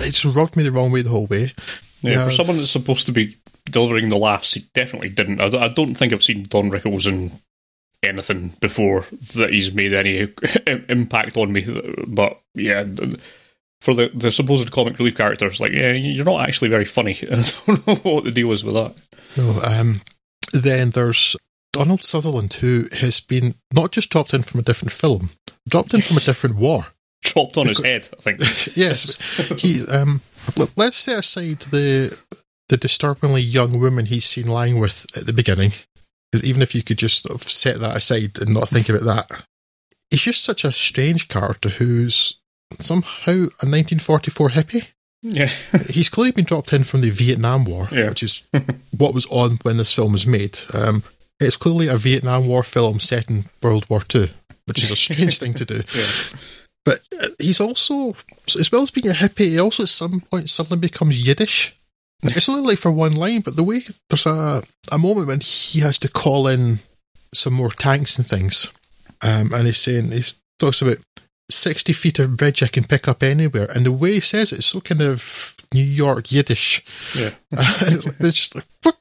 it's 0.00 0.24
rubbed 0.24 0.56
me 0.56 0.62
the 0.64 0.72
wrong 0.72 0.90
way 0.90 1.02
the 1.02 1.10
whole 1.10 1.26
way. 1.26 1.52
Yeah, 2.02 2.12
Yeah. 2.12 2.24
for 2.26 2.30
someone 2.30 2.56
that's 2.56 2.70
supposed 2.70 3.06
to 3.06 3.12
be 3.12 3.36
delivering 3.70 4.08
the 4.08 4.16
laughs, 4.16 4.54
he 4.54 4.62
definitely 4.74 5.08
didn't. 5.10 5.40
I, 5.40 5.64
I 5.64 5.68
don't 5.68 5.94
think 5.94 6.12
I've 6.12 6.22
seen 6.22 6.44
Don 6.44 6.70
Rickles 6.70 7.06
in 7.06 7.32
anything 8.02 8.52
before 8.60 9.06
that 9.34 9.50
he's 9.52 9.72
made 9.72 9.92
any 9.92 10.28
impact 10.88 11.36
on 11.36 11.52
me. 11.52 11.66
But 12.06 12.40
yeah, 12.54 12.84
for 13.80 13.94
the, 13.94 14.10
the 14.14 14.30
supposed 14.32 14.70
comic 14.72 14.98
relief 14.98 15.16
characters, 15.16 15.60
like, 15.60 15.72
yeah, 15.72 15.92
you're 15.92 16.24
not 16.24 16.46
actually 16.46 16.68
very 16.68 16.84
funny. 16.84 17.18
I 17.30 17.42
don't 17.66 17.86
know 17.86 17.94
what 17.96 18.24
the 18.24 18.30
deal 18.30 18.52
is 18.52 18.64
with 18.64 18.74
that. 18.74 18.94
No, 19.36 19.60
um, 19.62 20.00
then 20.52 20.90
there's 20.90 21.36
Donald 21.74 22.04
Sutherland, 22.04 22.54
who 22.54 22.86
has 22.92 23.20
been 23.20 23.54
not 23.72 23.90
just 23.92 24.10
dropped 24.10 24.32
in 24.32 24.42
from 24.42 24.60
a 24.60 24.62
different 24.62 24.92
film, 24.92 25.30
dropped 25.68 25.92
in 25.92 26.00
from 26.00 26.16
a 26.16 26.20
different 26.20 26.56
war. 26.56 26.86
Dropped 27.24 27.56
on 27.56 27.66
his 27.68 27.80
head, 27.82 28.06
I 28.18 28.20
think. 28.20 28.40
yes, 28.76 29.16
he. 29.58 29.82
Um, 29.86 30.20
let's 30.76 30.98
set 30.98 31.20
aside 31.20 31.60
the 31.60 32.16
the 32.68 32.76
disturbingly 32.76 33.40
young 33.40 33.80
woman 33.80 34.04
he's 34.06 34.26
seen 34.26 34.46
lying 34.46 34.78
with 34.78 35.06
at 35.16 35.24
the 35.24 35.32
beginning. 35.32 35.72
even 36.42 36.60
if 36.60 36.74
you 36.74 36.82
could 36.82 36.98
just 36.98 37.22
sort 37.26 37.34
of 37.40 37.48
set 37.50 37.80
that 37.80 37.96
aside 37.96 38.38
and 38.40 38.52
not 38.52 38.68
think 38.68 38.90
about 38.90 39.04
that, 39.04 39.44
he's 40.10 40.20
just 40.22 40.44
such 40.44 40.64
a 40.64 40.72
strange 40.72 41.28
character 41.28 41.70
who's 41.70 42.38
somehow 42.78 43.32
a 43.32 43.64
1944 43.64 44.50
hippie. 44.50 44.86
Yeah. 45.22 45.46
He's 45.88 46.10
clearly 46.10 46.32
been 46.32 46.44
dropped 46.44 46.74
in 46.74 46.84
from 46.84 47.00
the 47.00 47.08
Vietnam 47.08 47.64
War, 47.64 47.88
Yeah. 47.90 48.10
which 48.10 48.22
is 48.22 48.42
what 48.94 49.14
was 49.14 49.24
on 49.30 49.58
when 49.62 49.78
this 49.78 49.94
film 49.94 50.12
was 50.12 50.26
made. 50.26 50.58
Um, 50.74 51.02
it's 51.40 51.56
clearly 51.56 51.88
a 51.88 51.96
Vietnam 51.96 52.46
War 52.46 52.62
film 52.62 53.00
set 53.00 53.28
in 53.28 53.46
World 53.62 53.88
War 53.88 54.00
Two, 54.00 54.28
which 54.66 54.82
is 54.82 54.90
a 54.90 54.96
strange 54.96 55.38
thing 55.38 55.54
to 55.54 55.64
do. 55.64 55.82
Yeah. 55.94 56.38
But 56.84 57.00
uh, 57.18 57.28
he's 57.38 57.62
also, 57.62 58.14
as 58.46 58.70
well 58.70 58.82
as 58.82 58.90
being 58.90 59.08
a 59.08 59.14
hippie, 59.14 59.48
he 59.48 59.58
also 59.58 59.84
at 59.84 59.88
some 59.88 60.20
point 60.20 60.50
suddenly 60.50 60.78
becomes 60.78 61.26
Yiddish. 61.26 61.74
It's 62.22 62.48
only 62.48 62.60
like 62.62 62.78
for 62.78 62.92
one 62.92 63.14
line, 63.14 63.40
but 63.40 63.56
the 63.56 63.64
way 63.64 63.82
there's 64.08 64.26
a 64.26 64.62
a 64.90 64.98
moment 64.98 65.28
when 65.28 65.40
he 65.40 65.80
has 65.80 65.98
to 66.00 66.08
call 66.08 66.46
in 66.46 66.80
some 67.34 67.52
more 67.52 67.70
tanks 67.70 68.16
and 68.16 68.26
things, 68.26 68.72
um, 69.22 69.52
and 69.52 69.66
he's 69.66 69.78
saying 69.78 70.10
he 70.10 70.22
talks 70.58 70.80
about 70.80 70.98
sixty 71.50 71.92
feet 71.92 72.18
of 72.18 72.36
bridge 72.36 72.62
I 72.62 72.68
can 72.68 72.84
pick 72.84 73.08
up 73.08 73.22
anywhere, 73.22 73.68
and 73.74 73.84
the 73.84 73.92
way 73.92 74.12
he 74.12 74.20
says 74.20 74.52
it 74.52 74.60
is 74.60 74.66
so 74.66 74.80
kind 74.80 75.02
of 75.02 75.54
New 75.74 75.82
York 75.82 76.32
Yiddish. 76.32 76.82
Yeah. 77.14 77.30
and 77.50 77.96
it's 77.96 78.18
they're 78.18 78.30
just 78.30 78.54
like, 78.54 78.64
what, 78.82 78.96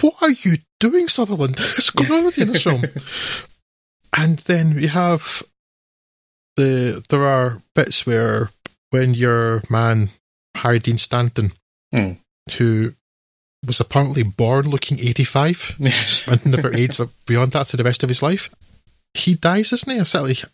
what 0.00 0.14
are 0.22 0.30
you 0.30 0.56
doing, 0.78 1.08
Sutherland? 1.08 1.56
What's 1.58 1.90
going 1.90 2.12
on 2.12 2.24
with 2.24 2.36
you 2.38 2.44
in 2.44 2.52
this 2.52 2.62
film? 2.64 2.84
And 4.16 4.38
then 4.40 4.74
we 4.74 4.88
have 4.88 5.42
the 6.56 7.04
there 7.08 7.24
are 7.24 7.62
bits 7.74 8.04
where 8.06 8.50
when 8.90 9.14
your 9.14 9.62
man 9.70 10.10
Harry 10.56 10.78
Dean 10.80 10.98
Stanton, 10.98 11.52
Hmm. 11.94 12.12
who 12.58 12.94
was 13.66 13.80
apparently 13.80 14.22
born 14.22 14.68
looking 14.68 14.98
85 14.98 15.76
Yes. 15.80 16.26
and 16.26 16.44
never 16.46 16.74
aged 16.76 17.00
beyond 17.26 17.52
that 17.52 17.66
for 17.68 17.76
the 17.76 17.84
rest 17.84 18.02
of 18.02 18.08
his 18.08 18.22
life. 18.22 18.50
He 19.14 19.34
dies, 19.34 19.72
isn't 19.72 19.92
he? 19.92 19.98
It's 19.98 20.44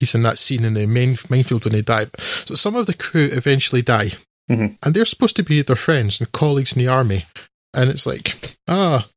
he's 0.00 0.14
in 0.14 0.22
that 0.22 0.38
scene 0.38 0.64
in 0.64 0.74
the 0.74 0.86
main 0.86 1.16
minefield 1.28 1.64
when 1.64 1.72
they 1.72 1.82
die. 1.82 2.06
So 2.18 2.54
some 2.54 2.74
of 2.76 2.86
the 2.86 2.94
crew 2.94 3.28
eventually 3.32 3.82
die, 3.82 4.12
Mhm. 4.50 4.76
and 4.82 4.94
they're 4.94 5.04
supposed 5.04 5.36
to 5.36 5.42
be 5.42 5.62
their 5.62 5.76
friends 5.76 6.20
and 6.20 6.30
colleagues 6.32 6.72
in 6.74 6.78
the 6.80 6.88
army. 6.88 7.24
And 7.74 7.90
it's 7.90 8.06
like, 8.06 8.56
ah, 8.68 9.08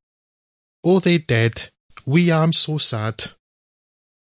oh, 0.84 1.00
they 1.00 1.18
dead. 1.20 1.70
We 2.06 2.32
am 2.32 2.54
so 2.54 2.78
sad. 2.78 3.26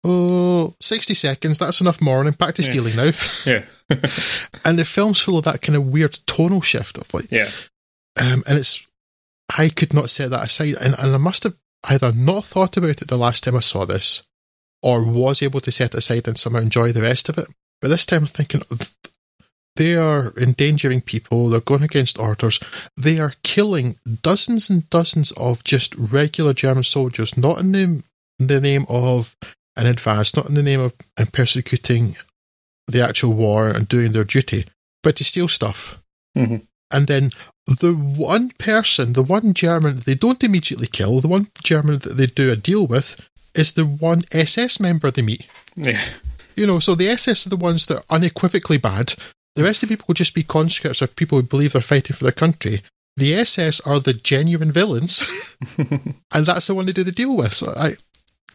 Oh, 0.04 0.76
60 0.82 1.14
seconds, 1.14 1.60
that's 1.60 1.80
enough 1.80 2.02
mourning. 2.02 2.34
Back 2.34 2.56
to 2.56 2.62
Yeah. 2.64 2.70
stealing 2.70 2.96
now. 2.96 3.12
Yeah. 3.46 3.66
And 4.66 4.78
the 4.80 4.86
film's 4.86 5.22
full 5.22 5.38
of 5.38 5.46
that 5.46 5.62
kind 5.62 5.76
of 5.76 5.88
weird 5.88 6.20
tonal 6.26 6.62
shift 6.62 6.98
of 6.98 7.14
like, 7.14 7.32
Yeah. 7.32 7.50
um, 8.20 8.44
and 8.48 8.58
it's, 8.58 8.88
I 9.58 9.70
could 9.70 9.94
not 9.94 10.10
set 10.10 10.32
that 10.32 10.46
aside. 10.46 10.76
And, 10.82 10.96
and 10.98 11.14
I 11.14 11.18
must 11.18 11.44
have 11.44 11.56
either 11.84 12.12
not 12.12 12.46
thought 12.46 12.78
about 12.78 13.02
it 13.02 13.08
the 13.10 13.18
last 13.18 13.44
time 13.44 13.56
I 13.56 13.60
saw 13.60 13.86
this, 13.86 14.24
or 14.82 15.04
was 15.04 15.42
able 15.42 15.62
to 15.62 15.72
set 15.72 15.94
it 15.94 15.98
aside 15.98 16.28
and 16.28 16.38
somehow 16.38 16.60
enjoy 16.62 16.92
the 16.92 17.02
rest 17.02 17.30
of 17.30 17.38
it. 17.38 17.48
But 17.82 17.90
this 17.90 18.06
time 18.06 18.22
I'm 18.24 18.28
thinking, 18.28 18.62
th- 18.62 18.96
they 19.76 19.96
are 19.96 20.34
endangering 20.38 21.02
people, 21.02 21.50
they're 21.50 21.60
going 21.62 21.84
against 21.84 22.20
orders, 22.20 22.60
they 22.98 23.20
are 23.20 23.34
killing 23.44 23.98
dozens 24.22 24.70
and 24.70 24.90
dozens 24.90 25.32
of 25.34 25.64
just 25.64 25.96
regular 25.96 26.54
German 26.54 26.84
soldiers, 26.84 27.38
not 27.38 27.60
in 27.60 27.72
the, 27.72 28.04
in 28.40 28.48
the 28.48 28.62
name 28.62 28.86
of 28.90 29.36
an 29.76 29.86
advance, 29.86 30.36
not 30.36 30.48
in 30.50 30.56
the 30.56 30.64
name 30.64 30.80
of 30.82 30.94
uh, 31.18 31.26
persecuting 31.32 32.18
the 32.88 33.02
actual 33.02 33.34
war 33.34 33.70
and 33.70 33.88
doing 33.88 34.12
their 34.12 34.26
duty, 34.26 34.66
but 35.04 35.16
to 35.16 35.24
steal 35.24 35.48
stuff. 35.48 36.02
Mhm. 36.38 36.68
And 36.92 37.08
then 37.08 37.32
the 37.68 37.94
one 37.94 38.50
person, 38.58 39.14
the 39.14 39.24
one 39.24 39.54
German 39.54 40.00
they 40.06 40.16
don't 40.16 40.44
immediately 40.44 40.88
kill, 40.88 41.22
the 41.22 41.28
one 41.30 41.48
German 41.64 42.00
that 42.00 42.18
they 42.18 42.26
do 42.26 42.52
a 42.52 42.56
deal 42.56 42.86
with, 42.86 43.20
is 43.56 43.72
the 43.74 43.86
one 43.86 44.24
SS 44.32 44.80
member 44.80 45.10
they 45.12 45.22
meet. 45.22 45.46
Yeah. 45.76 46.02
You 46.56 46.68
know, 46.68 46.80
so 46.80 46.96
the 46.96 47.08
SS 47.08 47.46
are 47.46 47.50
the 47.50 47.56
ones 47.56 47.86
that 47.86 47.98
are 47.98 48.16
unequivocally 48.16 48.78
bad. 48.78 49.14
The 49.56 49.64
rest 49.64 49.84
of 49.84 49.90
the 49.90 49.94
people 49.96 50.06
will 50.08 50.14
just 50.16 50.34
be 50.34 50.44
conscripts 50.44 51.02
or 51.02 51.08
people 51.08 51.38
who 51.38 51.44
believe 51.44 51.74
they're 51.74 51.82
fighting 51.82 52.16
for 52.16 52.24
their 52.24 52.32
country. 52.32 52.82
The 53.18 53.36
SS 53.36 53.82
are 53.82 54.00
the 54.00 54.14
genuine 54.14 54.72
villains, 54.72 55.22
and 55.78 56.46
that's 56.46 56.68
the 56.68 56.76
one 56.76 56.86
they 56.86 56.94
do 56.94 57.04
the 57.04 57.12
deal 57.12 57.36
with. 57.36 57.52
So 57.52 57.74
I, 57.76 57.96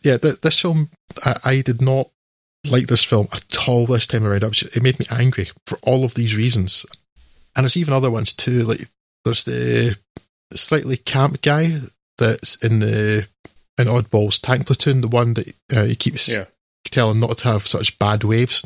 yeah, 0.03 0.17
th- 0.17 0.41
this 0.41 0.59
film, 0.61 0.88
I, 1.25 1.37
I 1.45 1.61
did 1.61 1.83
not 1.83 2.09
like 2.65 2.87
this 2.87 3.05
film 3.05 3.29
at 3.33 3.69
all 3.69 3.85
this 3.87 4.07
time 4.07 4.25
around. 4.26 4.43
It, 4.45 4.76
it 4.76 4.83
made 4.83 4.99
me 4.99 5.07
angry 5.11 5.50
for 5.67 5.79
all 5.83 6.05
of 6.05 6.15
these 6.15 6.35
reasons. 6.37 6.87
And 7.55 7.65
there's 7.65 7.76
even 7.76 7.93
other 7.95 8.11
ones 8.11 8.33
too. 8.33 8.62
Like 8.65 8.88
there's 9.25 9.45
the 9.45 9.97
slightly 10.55 10.97
camp 10.97 11.43
guy 11.43 11.81
that's 12.19 12.57
in 12.65 12.79
the 12.81 13.29
in 13.79 13.87
Oddballs 13.88 14.41
tank 14.41 14.67
platoon, 14.67 15.03
the 15.03 15.09
one 15.09 15.35
that 15.35 15.55
uh, 15.76 15.85
he 15.85 15.95
keeps 15.95 16.29
Yeah. 16.35 16.47
telling 16.87 17.21
not 17.21 17.37
to 17.38 17.49
have 17.49 17.67
such 17.67 17.99
bad 17.99 18.25
waves. 18.25 18.65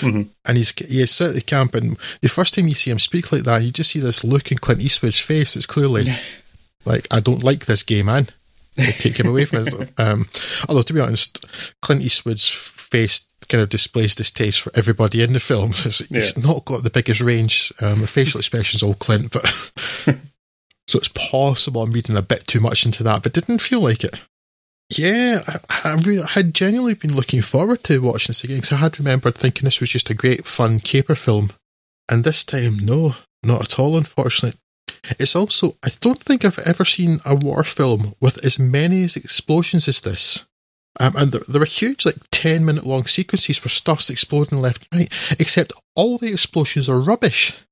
Mhm. 0.00 0.28
And 0.44 0.56
he's 0.56 0.72
he's 0.72 1.10
slightly 1.10 1.40
camp, 1.40 1.74
and 1.74 1.96
the 2.20 2.28
first 2.28 2.54
time 2.54 2.68
you 2.68 2.74
see 2.74 2.90
him 2.90 2.98
speak 2.98 3.32
like 3.32 3.42
that, 3.44 3.62
you 3.62 3.70
just 3.70 3.92
see 3.92 4.00
this 4.00 4.24
look 4.24 4.50
in 4.50 4.58
Clint 4.58 4.80
Eastwood's 4.82 5.20
face. 5.20 5.56
It's 5.56 5.66
clearly 5.66 6.12
like, 6.84 7.06
I 7.10 7.20
don't 7.20 7.42
like 7.44 7.66
this 7.66 7.82
gay 7.82 8.02
man. 8.02 8.28
They 8.76 8.90
take 8.90 9.18
him 9.18 9.28
away 9.28 9.44
from 9.44 9.66
us. 9.66 9.74
Um, 9.98 10.28
although, 10.68 10.82
to 10.82 10.92
be 10.92 11.00
honest, 11.00 11.46
Clint 11.80 12.02
Eastwood's 12.02 12.48
face 12.48 13.26
kind 13.48 13.62
of 13.62 13.68
displays 13.68 14.14
distaste 14.14 14.60
for 14.60 14.72
everybody 14.74 15.22
in 15.22 15.32
the 15.32 15.40
film. 15.40 15.72
He's, 15.72 15.98
he's 16.08 16.36
not 16.36 16.64
got 16.64 16.82
the 16.82 16.90
biggest 16.90 17.20
range 17.20 17.72
um, 17.80 18.02
of 18.02 18.10
facial 18.10 18.40
expressions, 18.40 18.82
old 18.82 18.98
Clint, 18.98 19.30
but 19.32 19.46
so 20.86 20.98
it's 20.98 21.08
possible 21.08 21.82
I'm 21.82 21.92
reading 21.92 22.16
a 22.16 22.22
bit 22.22 22.46
too 22.46 22.60
much 22.60 22.84
into 22.84 23.02
that, 23.04 23.22
but 23.22 23.32
didn't 23.32 23.60
feel 23.60 23.80
like 23.80 24.02
it. 24.02 24.14
Yeah, 24.90 25.42
I, 25.46 25.90
I, 25.90 25.94
really, 25.94 26.26
had 26.26 26.54
genuinely 26.54 26.94
been 26.94 27.16
looking 27.16 27.42
forward 27.42 27.82
to 27.84 28.02
watching 28.02 28.28
this 28.28 28.44
again 28.44 28.58
because 28.58 28.72
I 28.72 28.76
had 28.76 28.98
remembered 28.98 29.34
thinking 29.34 29.64
this 29.64 29.80
was 29.80 29.90
just 29.90 30.10
a 30.10 30.14
great, 30.14 30.46
fun 30.46 30.78
caper 30.78 31.14
film. 31.14 31.50
And 32.08 32.22
this 32.22 32.44
time, 32.44 32.78
no, 32.78 33.16
not 33.42 33.62
at 33.62 33.78
all, 33.78 33.96
unfortunately. 33.96 34.58
It's 35.18 35.34
also, 35.34 35.76
I 35.82 35.88
don't 36.00 36.18
think 36.18 36.44
I've 36.44 36.58
ever 36.60 36.84
seen 36.84 37.20
a 37.24 37.34
war 37.34 37.64
film 37.64 38.14
with 38.20 38.44
as 38.44 38.58
many 38.58 39.04
explosions 39.04 39.88
as 39.88 40.02
this. 40.02 40.44
Um, 41.00 41.14
and 41.16 41.32
there, 41.32 41.42
there 41.48 41.62
are 41.62 41.66
huge, 41.66 42.04
like 42.04 42.16
10 42.30 42.64
minute 42.64 42.86
long 42.86 43.06
sequences 43.06 43.62
where 43.64 43.70
stuff's 43.70 44.10
exploding 44.10 44.60
left 44.60 44.86
and 44.92 45.00
right, 45.00 45.12
except 45.40 45.72
all 45.96 46.18
the 46.18 46.32
explosions 46.32 46.88
are 46.88 47.00
rubbish. 47.00 47.64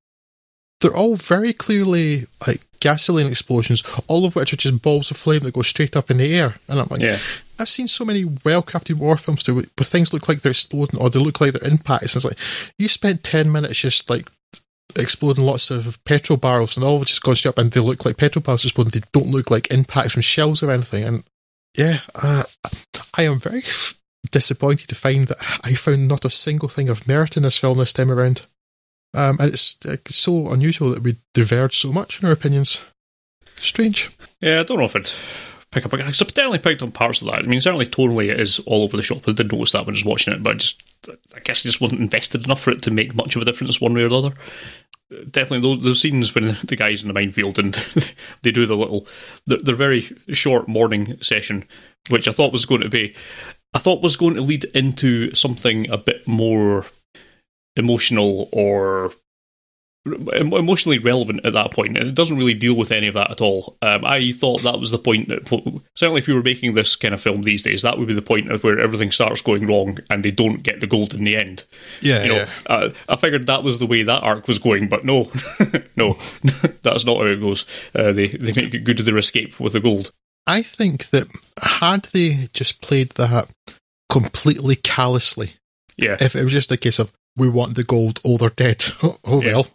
They're 0.80 0.96
all 0.96 1.14
very 1.14 1.52
clearly 1.52 2.26
like 2.46 2.62
gasoline 2.82 3.28
explosions, 3.28 3.82
all 4.08 4.26
of 4.26 4.34
which 4.34 4.52
are 4.52 4.56
just 4.56 4.82
balls 4.82 5.10
of 5.12 5.16
flame 5.16 5.44
that 5.44 5.54
go 5.54 5.62
straight 5.62 5.96
up 5.96 6.10
in 6.10 6.18
the 6.18 6.36
air. 6.36 6.56
And 6.68 6.80
I'm 6.80 6.88
like, 6.90 7.00
Yeah. 7.00 7.18
I've 7.58 7.68
seen 7.68 7.86
so 7.86 8.04
many 8.04 8.24
well 8.44 8.62
crafted 8.62 8.96
war 8.96 9.16
films 9.16 9.44
do 9.44 9.58
it, 9.60 9.70
where 9.76 9.84
things 9.84 10.12
look 10.12 10.28
like 10.28 10.40
they're 10.40 10.50
exploding 10.50 10.98
or 11.00 11.08
they 11.08 11.20
look 11.20 11.40
like 11.40 11.52
they're 11.52 11.70
impacts. 11.70 12.14
And 12.14 12.24
it's 12.24 12.24
like, 12.24 12.72
you 12.76 12.88
spent 12.88 13.22
10 13.22 13.52
minutes 13.52 13.78
just 13.78 14.10
like 14.10 14.28
exploding 14.96 15.44
lots 15.44 15.70
of 15.70 16.02
petrol 16.04 16.36
barrels 16.36 16.76
and 16.76 16.84
all 16.84 17.04
just 17.04 17.22
gone 17.22 17.36
straight 17.36 17.50
up 17.50 17.58
and 17.58 17.70
they 17.70 17.80
look 17.80 18.04
like 18.04 18.16
petrol 18.16 18.42
barrels 18.42 18.64
exploding. 18.64 18.90
They 18.92 19.06
don't 19.12 19.30
look 19.30 19.48
like 19.50 19.70
impacts 19.72 20.12
from 20.14 20.22
shells 20.22 20.62
or 20.62 20.70
anything. 20.72 21.04
And 21.04 21.24
yeah, 21.78 22.00
uh, 22.16 22.42
I 23.16 23.22
am 23.22 23.38
very 23.38 23.60
f- 23.60 23.94
disappointed 24.32 24.88
to 24.88 24.94
find 24.96 25.28
that 25.28 25.38
I 25.64 25.74
found 25.74 26.08
not 26.08 26.24
a 26.24 26.30
single 26.30 26.68
thing 26.68 26.88
of 26.88 27.06
merit 27.06 27.36
in 27.36 27.44
this 27.44 27.58
film 27.58 27.78
this 27.78 27.92
time 27.92 28.10
around. 28.10 28.42
Um, 29.14 29.36
and 29.40 29.52
it's, 29.52 29.76
uh, 29.86 29.96
so 30.06 30.50
unusual 30.52 30.90
that 30.90 31.02
we 31.02 31.16
diverge 31.34 31.76
so 31.76 31.92
much 31.92 32.20
in 32.20 32.26
our 32.26 32.32
opinions. 32.32 32.84
Strange. 33.56 34.10
Yeah, 34.40 34.60
I 34.60 34.62
don't 34.62 34.78
know 34.78 34.84
if 34.84 34.96
I'd 34.96 35.10
pick 35.70 35.84
up. 35.84 35.94
I 35.94 35.98
definitely 35.98 36.58
picked 36.58 36.82
up 36.82 36.92
parts 36.92 37.20
of 37.22 37.28
that. 37.28 37.40
I 37.40 37.42
mean, 37.42 37.60
certainly 37.60 37.86
tonally 37.86 38.30
it 38.30 38.40
is 38.40 38.60
all 38.60 38.82
over 38.84 38.96
the 38.96 39.02
shop. 39.02 39.28
I 39.28 39.32
did 39.32 39.52
notice 39.52 39.72
that 39.72 39.86
when 39.86 39.94
I 39.94 39.98
was 39.98 40.04
watching 40.04 40.34
it, 40.34 40.42
but 40.42 40.54
I 40.54 40.58
just, 40.58 40.82
I 41.34 41.40
guess 41.40 41.64
I 41.64 41.68
just 41.68 41.80
wasn't 41.80 42.00
invested 42.00 42.44
enough 42.44 42.60
for 42.60 42.70
it 42.70 42.82
to 42.82 42.90
make 42.90 43.14
much 43.14 43.36
of 43.36 43.42
a 43.42 43.44
difference 43.44 43.80
one 43.80 43.94
way 43.94 44.02
or 44.02 44.08
the 44.08 44.18
other. 44.18 44.34
Definitely 45.30 45.60
those, 45.60 45.82
those 45.82 46.00
scenes 46.00 46.34
when 46.34 46.44
the 46.64 46.76
guys 46.76 47.02
in 47.02 47.08
the 47.08 47.14
minefield 47.14 47.58
and 47.58 47.74
they 48.42 48.50
do 48.50 48.66
the 48.66 48.76
little, 48.76 49.06
their, 49.46 49.58
their 49.58 49.74
very 49.74 50.02
short 50.32 50.68
morning 50.68 51.20
session, 51.22 51.64
which 52.08 52.28
I 52.28 52.32
thought 52.32 52.52
was 52.52 52.66
going 52.66 52.80
to 52.82 52.88
be, 52.88 53.14
I 53.74 53.78
thought 53.78 54.02
was 54.02 54.16
going 54.16 54.34
to 54.34 54.42
lead 54.42 54.64
into 54.74 55.34
something 55.34 55.88
a 55.90 55.98
bit 55.98 56.26
more 56.26 56.86
emotional 57.76 58.48
or 58.52 59.12
emotionally 60.04 60.98
relevant 60.98 61.40
at 61.44 61.52
that 61.52 61.70
point, 61.70 61.96
and 61.96 62.08
it 62.08 62.14
doesn't 62.14 62.36
really 62.36 62.54
deal 62.54 62.74
with 62.74 62.90
any 62.90 63.06
of 63.06 63.14
that 63.14 63.30
at 63.30 63.40
all. 63.40 63.76
Um, 63.82 64.04
I 64.04 64.32
thought 64.32 64.62
that 64.62 64.80
was 64.80 64.90
the 64.90 64.98
point 64.98 65.28
that 65.28 65.48
certainly 65.94 66.18
if 66.18 66.26
you 66.26 66.34
were 66.34 66.42
making 66.42 66.74
this 66.74 66.96
kind 66.96 67.14
of 67.14 67.20
film 67.20 67.42
these 67.42 67.62
days, 67.62 67.82
that 67.82 67.98
would 67.98 68.08
be 68.08 68.14
the 68.14 68.20
point 68.20 68.50
of 68.50 68.64
where 68.64 68.80
everything 68.80 69.12
starts 69.12 69.42
going 69.42 69.66
wrong 69.66 69.98
and 70.10 70.24
they 70.24 70.32
don't 70.32 70.64
get 70.64 70.80
the 70.80 70.88
gold 70.88 71.14
in 71.14 71.22
the 71.22 71.36
end. 71.36 71.62
Yeah, 72.00 72.24
You 72.24 72.28
know, 72.28 72.46
uh, 72.66 72.90
I 73.08 73.16
figured 73.16 73.46
that 73.46 73.62
was 73.62 73.78
the 73.78 73.86
way 73.86 74.02
that 74.02 74.24
arc 74.24 74.48
was 74.48 74.58
going, 74.58 74.88
but 74.88 75.04
no, 75.04 75.30
no, 75.96 76.18
that's 76.82 77.06
not 77.06 77.18
how 77.18 77.26
it 77.26 77.40
goes. 77.40 77.64
Uh, 77.94 78.10
they 78.10 78.26
they 78.26 78.52
make 78.60 78.74
it 78.74 78.84
good 78.84 78.96
to 78.96 79.04
their 79.04 79.18
escape 79.18 79.60
with 79.60 79.74
the 79.74 79.80
gold. 79.80 80.10
I 80.48 80.62
think 80.62 81.10
that 81.10 81.28
had 81.62 82.06
they 82.06 82.48
just 82.52 82.82
played 82.82 83.10
that 83.10 83.50
completely 84.10 84.74
callously, 84.74 85.54
Yeah, 85.96 86.16
if 86.20 86.34
it 86.34 86.42
was 86.42 86.52
just 86.52 86.72
a 86.72 86.76
case 86.76 86.98
of 86.98 87.12
we 87.36 87.48
want 87.48 87.74
the 87.76 87.84
gold, 87.84 88.20
oh 88.26 88.36
they're 88.36 88.48
dead, 88.50 88.84
oh, 89.02 89.16
oh 89.24 89.42
Yeah. 89.42 89.52
well, 89.52 89.66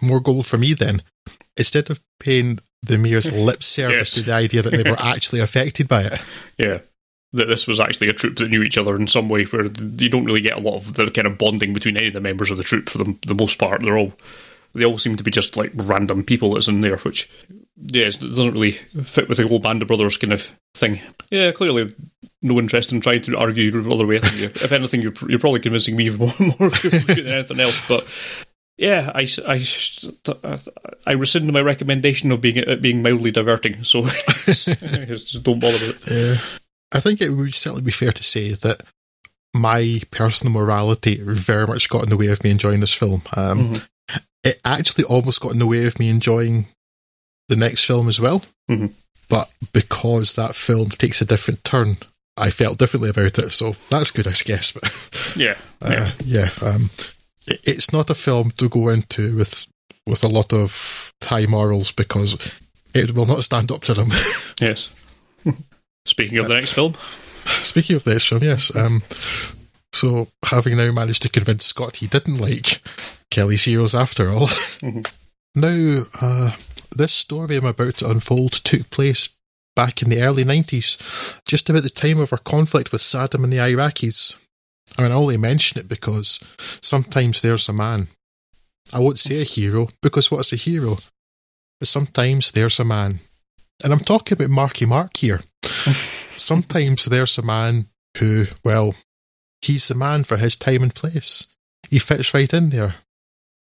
more 0.00 0.20
gold 0.20 0.46
for 0.46 0.58
me 0.58 0.72
then, 0.74 1.00
instead 1.56 1.90
of 1.90 2.00
paying 2.20 2.58
the 2.82 2.98
mayor's 2.98 3.30
lip 3.46 3.62
service 3.62 3.96
Yes. 3.96 4.10
to 4.14 4.22
the 4.22 4.32
idea 4.32 4.62
that 4.62 4.70
they 4.70 4.88
were 4.90 4.96
actually 5.00 5.40
affected 5.40 5.88
by 5.88 6.02
it. 6.02 6.20
yeah. 6.58 6.78
That 7.32 7.48
this 7.48 7.66
was 7.66 7.80
actually 7.80 8.08
a 8.10 8.12
troop 8.12 8.36
that 8.36 8.48
knew 8.48 8.62
each 8.62 8.78
other 8.78 8.94
in 8.94 9.08
some 9.08 9.28
way, 9.28 9.42
where 9.44 9.64
you 9.64 10.08
don't 10.08 10.24
really 10.24 10.40
get 10.40 10.56
a 10.56 10.60
lot 10.60 10.76
of 10.76 10.94
the 10.94 11.10
kind 11.10 11.26
of 11.26 11.36
bonding 11.36 11.72
between 11.74 11.96
any 11.96 12.06
of 12.06 12.12
the 12.12 12.20
members 12.20 12.48
of 12.52 12.58
the 12.58 12.62
troop 12.62 12.88
for 12.88 12.98
the, 12.98 13.18
the 13.26 13.34
most 13.34 13.58
part. 13.58 13.82
They're 13.82 13.98
all 13.98 14.12
they 14.72 14.84
all 14.84 14.98
seem 14.98 15.16
to 15.16 15.24
be 15.24 15.32
just 15.32 15.56
like 15.56 15.72
random 15.74 16.22
people 16.22 16.54
that's 16.54 16.68
in 16.68 16.80
there, 16.80 16.96
which 16.98 17.28
yeah, 17.76 18.06
it 18.06 18.20
doesn't 18.20 18.52
really 18.52 18.72
fit 18.72 19.28
with 19.28 19.38
the 19.38 19.48
whole 19.48 19.58
band 19.58 19.82
of 19.82 19.88
brothers 19.88 20.16
kind 20.16 20.32
of 20.32 20.50
thing. 20.74 21.00
Yeah, 21.30 21.52
clearly 21.52 21.94
no 22.42 22.58
interest 22.58 22.92
in 22.92 23.00
trying 23.00 23.22
to 23.22 23.36
argue 23.36 23.70
the 23.70 23.90
other 23.90 24.06
way. 24.06 24.16
You- 24.36 24.46
if 24.54 24.72
anything, 24.72 25.00
you're, 25.02 25.12
you're 25.28 25.38
probably 25.38 25.60
convincing 25.60 25.96
me 25.96 26.10
more, 26.16 26.32
more 26.38 26.70
than 26.70 27.26
anything 27.26 27.60
else. 27.60 27.80
But 27.88 28.06
yeah, 28.76 29.10
I, 29.14 29.26
I, 29.46 29.64
I 31.06 31.12
rescind 31.12 31.52
my 31.52 31.60
recommendation 31.60 32.32
of 32.32 32.40
being 32.40 32.56
it 32.56 32.82
being 32.82 33.02
mildly 33.02 33.30
diverting. 33.30 33.84
So 33.84 34.02
just 34.44 35.42
don't 35.42 35.60
bother 35.60 35.74
with 35.74 36.08
it. 36.08 36.12
Yeah. 36.12 36.58
I 36.92 37.00
think 37.00 37.20
it 37.20 37.30
would 37.30 37.54
certainly 37.54 37.82
be 37.82 37.90
fair 37.90 38.12
to 38.12 38.22
say 38.22 38.52
that 38.52 38.82
my 39.52 40.00
personal 40.10 40.52
morality 40.52 41.16
very 41.20 41.66
much 41.66 41.88
got 41.88 42.02
in 42.04 42.10
the 42.10 42.16
way 42.16 42.26
of 42.28 42.42
me 42.44 42.50
enjoying 42.50 42.80
this 42.80 42.94
film. 42.94 43.22
Um, 43.36 43.68
Mhm. 43.74 43.86
It 44.44 44.60
actually 44.64 45.04
almost 45.04 45.40
got 45.40 45.52
in 45.52 45.58
the 45.58 45.66
way 45.66 45.86
of 45.86 45.98
me 45.98 46.10
enjoying 46.10 46.66
the 47.48 47.56
next 47.56 47.84
film 47.84 48.08
as 48.08 48.20
well. 48.20 48.42
Mhm. 48.70 48.92
But 49.28 49.50
because 49.72 50.34
that 50.34 50.54
film 50.56 50.90
takes 50.90 51.20
a 51.20 51.24
different 51.24 51.64
turn, 51.64 51.96
I 52.36 52.50
felt 52.50 52.78
differently 52.78 53.10
about 53.10 53.38
it. 53.38 53.52
So 53.52 53.76
that's 53.90 54.10
good, 54.10 54.26
I 54.26 54.32
guess. 54.32 54.72
But 54.72 54.84
Yeah, 55.36 55.56
uh, 55.82 56.10
yeah, 56.24 56.50
um, 56.62 56.90
it- 57.46 57.60
it's 57.64 57.92
not 57.92 58.10
a 58.10 58.14
film 58.14 58.50
to 58.52 58.68
go 58.68 58.88
into 58.88 59.36
with 59.36 59.66
with 60.06 60.22
a 60.24 60.28
lot 60.28 60.52
of 60.52 61.12
high 61.22 61.46
morals 61.46 61.90
because 61.92 62.36
it 62.92 63.14
will 63.14 63.24
not 63.26 63.42
stand 63.44 63.70
up 63.72 63.82
to 63.84 63.94
them. 63.94 64.10
Yes. 64.60 64.90
Speaking 66.06 66.38
of 66.38 66.48
the 66.48 66.54
next 66.54 66.72
film, 66.74 66.94
Speaking 67.46 67.96
of 67.96 68.04
this 68.04 68.26
film, 68.26 68.42
yes. 68.42 68.74
Um, 68.76 69.02
so, 69.92 70.28
having 70.46 70.76
now 70.76 70.90
managed 70.92 71.22
to 71.22 71.28
convince 71.28 71.66
Scott 71.66 71.96
he 71.96 72.06
didn't 72.06 72.38
like 72.38 72.80
Kelly's 73.30 73.64
Heroes 73.64 73.94
after 73.94 74.30
all, 74.30 74.48
now 75.54 76.04
uh, 76.20 76.52
this 76.94 77.12
story 77.12 77.56
I'm 77.56 77.66
about 77.66 77.98
to 77.98 78.10
unfold 78.10 78.52
took 78.52 78.90
place 78.90 79.28
back 79.76 80.02
in 80.02 80.08
the 80.08 80.22
early 80.22 80.44
90s, 80.44 81.40
just 81.44 81.68
about 81.68 81.82
the 81.82 81.90
time 81.90 82.20
of 82.20 82.32
our 82.32 82.38
conflict 82.38 82.92
with 82.92 83.00
Saddam 83.00 83.44
and 83.44 83.52
the 83.52 83.58
Iraqis. 83.58 84.38
I 84.96 85.02
mean, 85.02 85.12
I 85.12 85.14
only 85.14 85.36
mention 85.36 85.80
it 85.80 85.88
because 85.88 86.40
sometimes 86.80 87.40
there's 87.40 87.68
a 87.68 87.72
man. 87.72 88.08
I 88.92 89.00
won't 89.00 89.18
say 89.18 89.40
a 89.40 89.44
hero, 89.44 89.88
because 90.02 90.30
what's 90.30 90.52
a 90.52 90.56
hero? 90.56 90.98
But 91.80 91.88
sometimes 91.88 92.52
there's 92.52 92.78
a 92.78 92.84
man. 92.84 93.20
And 93.82 93.92
I'm 93.92 94.00
talking 94.00 94.36
about 94.36 94.50
Marky 94.50 94.86
Mark 94.86 95.16
here. 95.16 95.42
sometimes 96.36 97.06
there's 97.06 97.38
a 97.38 97.42
man 97.42 97.88
who, 98.18 98.46
well, 98.64 98.94
he's 99.60 99.88
the 99.88 99.94
man 99.94 100.24
for 100.24 100.36
his 100.36 100.56
time 100.56 100.82
and 100.82 100.94
place. 100.94 101.46
He 101.90 101.98
fits 101.98 102.34
right 102.34 102.52
in 102.52 102.70
there. 102.70 102.96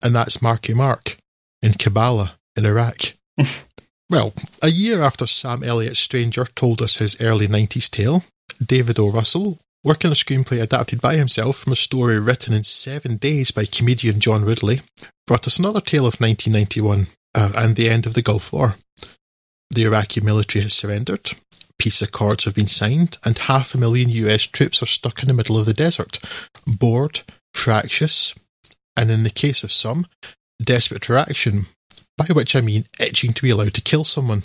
And 0.03 0.15
that's 0.15 0.43
Marky 0.43 0.75
Mark 0.75 1.17
in 1.63 1.73
Kabbalah 1.73 2.35
in 2.55 2.67
Iraq. 2.67 3.16
well, 4.11 4.33
a 4.63 4.69
year 4.69 5.03
after 5.03 5.27
Sam 5.27 5.63
Elliott 5.63 5.97
Stranger 5.97 6.45
told 6.55 6.83
us 6.83 6.97
his 6.97 7.21
early 7.21 7.49
90s 7.49 7.91
tale, 7.91 8.25
David 8.65 8.99
O. 8.99 9.11
Russell, 9.11 9.59
working 9.85 10.11
a 10.11 10.15
screenplay 10.15 10.61
adapted 10.61 11.01
by 11.01 11.17
himself 11.17 11.59
from 11.59 11.73
a 11.73 11.77
story 11.77 12.19
written 12.19 12.55
in 12.55 12.65
seven 12.65 13.17
days 13.17 13.51
by 13.51 13.65
comedian 13.65 14.21
John 14.21 14.45
Ridley, 14.45 14.81
brought 15.27 15.47
us 15.47 15.59
another 15.59 15.81
tale 15.81 16.07
of 16.07 16.21
1991 16.21 17.07
uh, 17.35 17.53
and 17.55 17.77
the 17.77 17.89
end 17.89 18.07
of 18.07 18.15
the 18.15 18.23
Gulf 18.23 18.53
War. 18.53 18.77
The 19.71 19.85
Iraqi 19.85 20.21
military 20.21 20.63
has 20.63 20.75
surrendered, 20.75 21.33
peace 21.79 22.01
accords 22.01 22.45
have 22.45 22.55
been 22.55 22.67
signed, 22.67 23.19
and 23.25 23.37
half 23.37 23.75
a 23.75 23.79
million 23.79 24.09
US 24.09 24.43
troops 24.43 24.83
are 24.83 24.87
stuck 24.87 25.23
in 25.23 25.29
the 25.29 25.35
middle 25.35 25.59
of 25.59 25.67
the 25.67 25.75
desert, 25.75 26.19
bored, 26.67 27.23
fractious, 27.55 28.35
and 28.97 29.11
in 29.11 29.23
the 29.23 29.31
case 29.31 29.63
of 29.63 29.73
some, 29.73 30.07
desperate 30.63 31.05
for 31.05 31.17
action, 31.17 31.67
by 32.17 32.27
which 32.27 32.57
I 32.57 32.61
mean 32.61 32.87
itching 32.99 33.33
to 33.35 33.43
be 33.43 33.51
allowed 33.51 33.75
to 33.75 33.81
kill 33.81 34.05
someone. 34.05 34.45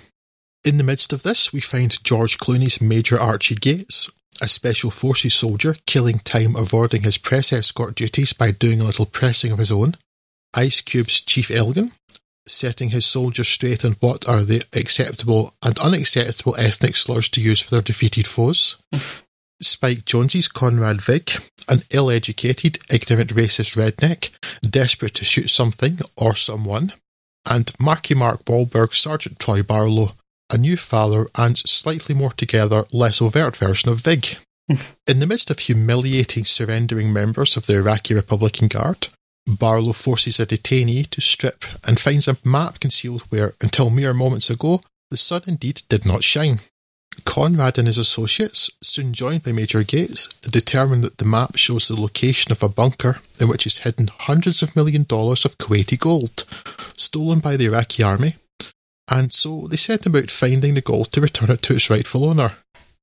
In 0.63 0.77
the 0.77 0.83
midst 0.83 1.11
of 1.11 1.23
this, 1.23 1.51
we 1.51 1.59
find 1.59 2.03
George 2.03 2.37
Clooney's 2.37 2.81
Major 2.81 3.19
Archie 3.19 3.55
Gates, 3.55 4.11
a 4.41 4.47
special 4.47 4.91
forces 4.91 5.33
soldier 5.33 5.75
killing 5.85 6.19
time 6.19 6.55
avoiding 6.55 7.03
his 7.03 7.17
press 7.17 7.51
escort 7.51 7.95
duties 7.95 8.33
by 8.33 8.51
doing 8.51 8.81
a 8.81 8.83
little 8.83 9.05
pressing 9.05 9.51
of 9.51 9.59
his 9.59 9.71
own, 9.71 9.95
Ice 10.53 10.81
Cube's 10.81 11.21
Chief 11.21 11.49
Elgin, 11.49 11.93
setting 12.47 12.89
his 12.89 13.05
soldiers 13.05 13.47
straight 13.47 13.85
on 13.85 13.93
what 13.93 14.27
are 14.27 14.43
the 14.43 14.63
acceptable 14.73 15.53
and 15.63 15.79
unacceptable 15.79 16.55
ethnic 16.57 16.95
slurs 16.95 17.29
to 17.29 17.41
use 17.41 17.61
for 17.61 17.71
their 17.71 17.81
defeated 17.81 18.27
foes. 18.27 18.77
Spike 19.61 20.05
Jonze's 20.05 20.47
Conrad 20.47 21.01
Vig, 21.01 21.33
an 21.69 21.83
ill 21.91 22.09
educated, 22.09 22.79
ignorant 22.91 23.33
racist 23.33 23.75
redneck, 23.75 24.29
desperate 24.67 25.13
to 25.15 25.25
shoot 25.25 25.49
something 25.49 25.99
or 26.17 26.33
someone. 26.33 26.93
And 27.45 27.71
Marky 27.79 28.13
Mark 28.13 28.45
Wahlberg's 28.45 29.00
Sergeant 29.00 29.39
Troy 29.39 29.63
Barlow, 29.63 30.12
a 30.51 30.57
new 30.57 30.77
father 30.77 31.27
and 31.36 31.57
slightly 31.57 32.13
more 32.13 32.31
together, 32.31 32.86
less 32.91 33.21
overt 33.21 33.57
version 33.57 33.89
of 33.89 34.01
Vig. 34.01 34.38
In 35.07 35.19
the 35.19 35.25
midst 35.25 35.49
of 35.49 35.60
humiliating 35.60 36.45
surrendering 36.45 37.12
members 37.12 37.58
of 37.58 37.65
the 37.65 37.75
Iraqi 37.75 38.13
Republican 38.13 38.67
Guard, 38.67 39.08
Barlow 39.47 39.93
forces 39.93 40.39
a 40.39 40.45
detainee 40.45 41.10
to 41.10 41.21
strip 41.21 41.65
and 41.84 41.99
finds 41.99 42.27
a 42.27 42.38
map 42.45 42.80
concealed 42.80 43.23
where, 43.30 43.56
until 43.60 43.89
mere 43.89 44.13
moments 44.13 44.49
ago, 44.49 44.82
the 45.10 45.17
sun 45.17 45.41
indeed 45.47 45.84
did 45.89 46.06
not 46.06 46.23
shine. 46.23 46.62
Conrad 47.26 47.78
and 47.78 47.88
his 47.88 47.97
associates, 47.97 48.69
soon 48.82 49.13
joined 49.13 49.43
by 49.43 49.52
Major 49.52 49.84
Gates, 49.84 50.28
determine 50.41 51.02
that 51.02 51.17
the 51.17 51.26
map 51.26 51.56
shows 51.56 51.88
the 51.88 52.00
location 52.00 52.52
of 52.52 52.63
a 52.63 52.69
bunker 52.69 53.19
in 53.39 53.47
which 53.47 53.67
is 53.67 53.80
hidden 53.80 54.10
hundreds 54.12 54.63
of 54.63 54.76
million 54.76 55.04
dollars 55.04 55.45
of 55.45 55.58
Kuwaiti 55.58 56.00
gold, 56.00 56.45
stolen 56.97 57.39
by 57.39 57.58
the 57.58 57.65
Iraqi 57.65 58.04
army, 58.04 58.36
and 59.10 59.34
so 59.34 59.67
they 59.67 59.78
set 59.78 60.06
about 60.06 60.32
finding 60.32 60.74
the 60.74 60.82
gold 60.82 61.12
to 61.12 61.21
return 61.21 61.52
it 61.52 61.62
to 61.63 61.76
its 61.76 61.89
rightful 61.89 62.26
owner. 62.26 62.54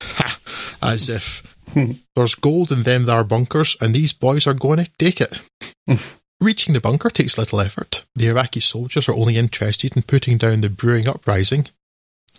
Ha! 0.03 0.39
As 0.83 1.09
if 1.09 1.43
hmm. 1.73 1.93
there's 2.15 2.35
gold 2.35 2.73
in 2.73 2.85
them 2.85 3.05
there 3.05 3.25
bunkers, 3.25 3.77
and 3.81 3.95
these 3.95 4.15
boys 4.15 4.47
are 4.47 4.55
going 4.55 4.83
to 4.85 4.91
take 4.99 5.21
it. 5.21 5.39
Hmm. 5.87 5.97
Reaching 6.41 6.73
the 6.73 6.81
bunker 6.81 7.11
takes 7.11 7.37
little 7.37 7.61
effort. 7.61 8.05
The 8.15 8.29
Iraqi 8.29 8.61
soldiers 8.61 9.09
are 9.09 9.15
only 9.15 9.37
interested 9.37 9.97
in 9.97 10.03
putting 10.03 10.39
down 10.39 10.61
the 10.61 10.71
brewing 10.71 11.09
uprising. 11.09 11.67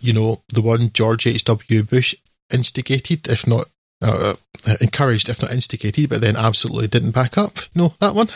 You 0.00 0.12
know, 0.12 0.42
the 0.48 0.62
one 0.62 0.92
George 0.92 1.26
H.W. 1.26 1.82
Bush 1.84 2.14
instigated, 2.52 3.28
if 3.28 3.46
not 3.46 3.66
uh, 4.02 4.34
uh, 4.66 4.76
encouraged, 4.80 5.28
if 5.28 5.42
not 5.42 5.52
instigated, 5.52 6.08
but 6.08 6.20
then 6.20 6.36
absolutely 6.36 6.88
didn't 6.88 7.10
back 7.10 7.36
up. 7.36 7.58
No, 7.74 7.94
that 8.00 8.14
one. 8.14 8.28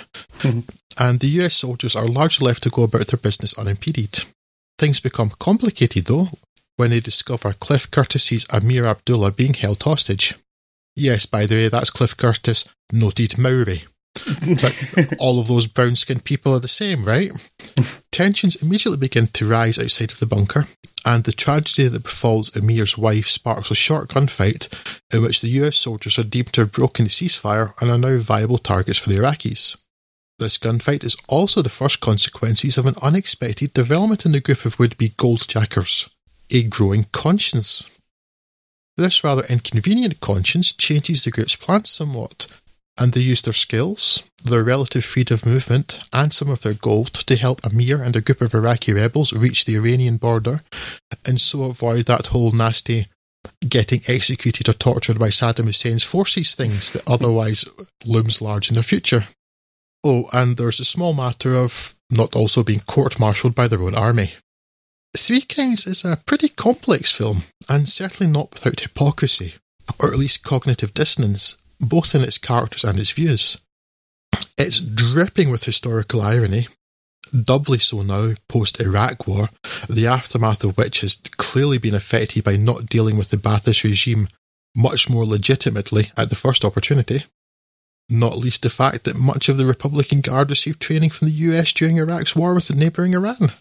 And 0.98 1.20
the 1.20 1.28
US 1.42 1.54
soldiers 1.54 1.96
are 1.96 2.06
largely 2.06 2.46
left 2.46 2.62
to 2.64 2.70
go 2.70 2.82
about 2.82 3.08
their 3.08 3.18
business 3.18 3.58
unimpeded. 3.58 4.24
Things 4.78 5.00
become 5.00 5.30
complicated, 5.38 6.06
though, 6.06 6.28
when 6.76 6.90
they 6.90 7.00
discover 7.00 7.52
Cliff 7.52 7.90
Curtis's 7.90 8.46
Amir 8.50 8.86
Abdullah 8.86 9.32
being 9.32 9.54
held 9.54 9.82
hostage. 9.82 10.34
Yes, 10.96 11.26
by 11.26 11.46
the 11.46 11.54
way, 11.54 11.68
that's 11.68 11.90
Cliff 11.90 12.16
Curtis, 12.16 12.68
noted 12.92 13.38
Maori. 13.38 13.84
but 14.60 14.74
all 15.18 15.40
of 15.40 15.48
those 15.48 15.66
brown 15.66 15.96
skinned 15.96 16.24
people 16.24 16.54
are 16.54 16.60
the 16.60 16.68
same, 16.68 17.04
right? 17.04 17.32
Tensions 18.12 18.56
immediately 18.56 18.98
begin 18.98 19.26
to 19.28 19.48
rise 19.48 19.78
outside 19.78 20.12
of 20.12 20.20
the 20.20 20.26
bunker, 20.26 20.68
and 21.04 21.24
the 21.24 21.32
tragedy 21.32 21.88
that 21.88 22.02
befalls 22.02 22.50
Amir's 22.56 22.96
wife 22.96 23.28
sparks 23.28 23.70
a 23.70 23.74
short 23.74 24.08
gunfight 24.08 24.68
in 25.12 25.22
which 25.22 25.40
the 25.40 25.48
US 25.62 25.76
soldiers 25.76 26.18
are 26.18 26.24
deemed 26.24 26.52
to 26.54 26.62
have 26.62 26.72
broken 26.72 27.04
the 27.04 27.10
ceasefire 27.10 27.74
and 27.80 27.90
are 27.90 27.98
now 27.98 28.18
viable 28.18 28.58
targets 28.58 28.98
for 28.98 29.10
the 29.10 29.16
Iraqis. 29.16 29.76
This 30.38 30.58
gunfight 30.58 31.04
is 31.04 31.16
also 31.28 31.62
the 31.62 31.68
first 31.68 32.00
consequences 32.00 32.76
of 32.76 32.86
an 32.86 32.96
unexpected 33.02 33.72
development 33.72 34.26
in 34.26 34.32
the 34.32 34.40
group 34.40 34.64
of 34.64 34.78
would 34.78 34.96
be 34.96 35.10
goldjackers 35.10 36.08
a 36.50 36.62
growing 36.62 37.04
conscience. 37.12 37.88
This 38.96 39.24
rather 39.24 39.44
inconvenient 39.46 40.20
conscience 40.20 40.72
changes 40.72 41.24
the 41.24 41.30
group's 41.30 41.56
plans 41.56 41.90
somewhat, 41.90 42.60
and 42.98 43.12
they 43.12 43.20
use 43.20 43.42
their 43.42 43.52
skills, 43.52 44.22
their 44.44 44.62
relative 44.62 45.04
freedom 45.04 45.34
of 45.34 45.46
movement, 45.46 45.98
and 46.12 46.32
some 46.32 46.48
of 46.48 46.62
their 46.62 46.74
gold 46.74 47.12
to 47.12 47.36
help 47.36 47.64
Amir 47.64 48.02
and 48.02 48.14
a 48.14 48.20
group 48.20 48.40
of 48.40 48.54
Iraqi 48.54 48.92
rebels 48.92 49.32
reach 49.32 49.64
the 49.64 49.76
Iranian 49.76 50.16
border, 50.16 50.60
and 51.26 51.40
so 51.40 51.64
avoid 51.64 52.06
that 52.06 52.28
whole 52.28 52.52
nasty 52.52 53.06
getting 53.68 54.00
executed 54.08 54.68
or 54.68 54.72
tortured 54.72 55.18
by 55.18 55.28
Saddam 55.28 55.66
Hussein's 55.66 56.04
forces 56.04 56.54
things 56.54 56.90
that 56.92 57.08
otherwise 57.08 57.64
looms 58.06 58.40
large 58.40 58.68
in 58.68 58.74
the 58.74 58.82
future. 58.82 59.26
Oh, 60.04 60.28
and 60.32 60.56
there's 60.56 60.80
a 60.80 60.84
small 60.84 61.14
matter 61.14 61.54
of 61.54 61.94
not 62.10 62.36
also 62.36 62.62
being 62.62 62.80
court 62.80 63.18
martialed 63.18 63.54
by 63.54 63.68
their 63.68 63.82
own 63.82 63.94
army. 63.94 64.34
Three 65.16 65.40
Kings 65.40 65.86
is 65.86 66.04
a 66.04 66.18
pretty 66.26 66.48
complex 66.48 67.12
film, 67.12 67.44
and 67.68 67.88
certainly 67.88 68.30
not 68.30 68.52
without 68.52 68.80
hypocrisy, 68.80 69.54
or 69.98 70.12
at 70.12 70.18
least 70.18 70.42
cognitive 70.42 70.92
dissonance, 70.92 71.56
both 71.88 72.14
in 72.14 72.22
its 72.22 72.38
characters 72.38 72.84
and 72.84 72.98
its 72.98 73.10
views. 73.10 73.58
It's 74.56 74.80
dripping 74.80 75.50
with 75.50 75.64
historical 75.64 76.20
irony, 76.20 76.68
doubly 77.32 77.78
so 77.78 78.02
now 78.02 78.34
post 78.48 78.80
Iraq 78.80 79.26
War, 79.26 79.48
the 79.88 80.06
aftermath 80.06 80.64
of 80.64 80.76
which 80.76 81.00
has 81.00 81.16
clearly 81.36 81.78
been 81.78 81.94
affected 81.94 82.44
by 82.44 82.56
not 82.56 82.86
dealing 82.86 83.16
with 83.16 83.30
the 83.30 83.36
Ba'athist 83.36 83.84
regime 83.84 84.28
much 84.76 85.08
more 85.08 85.24
legitimately 85.24 86.10
at 86.16 86.28
the 86.28 86.34
first 86.34 86.64
opportunity. 86.64 87.24
Not 88.08 88.38
least 88.38 88.62
the 88.62 88.70
fact 88.70 89.04
that 89.04 89.16
much 89.16 89.48
of 89.48 89.56
the 89.56 89.66
Republican 89.66 90.20
Guard 90.20 90.50
received 90.50 90.80
training 90.80 91.10
from 91.10 91.28
the 91.28 91.34
US 91.34 91.72
during 91.72 91.96
Iraq's 91.96 92.36
war 92.36 92.54
with 92.54 92.68
the 92.68 92.74
neighbouring 92.74 93.14
Iran. 93.14 93.52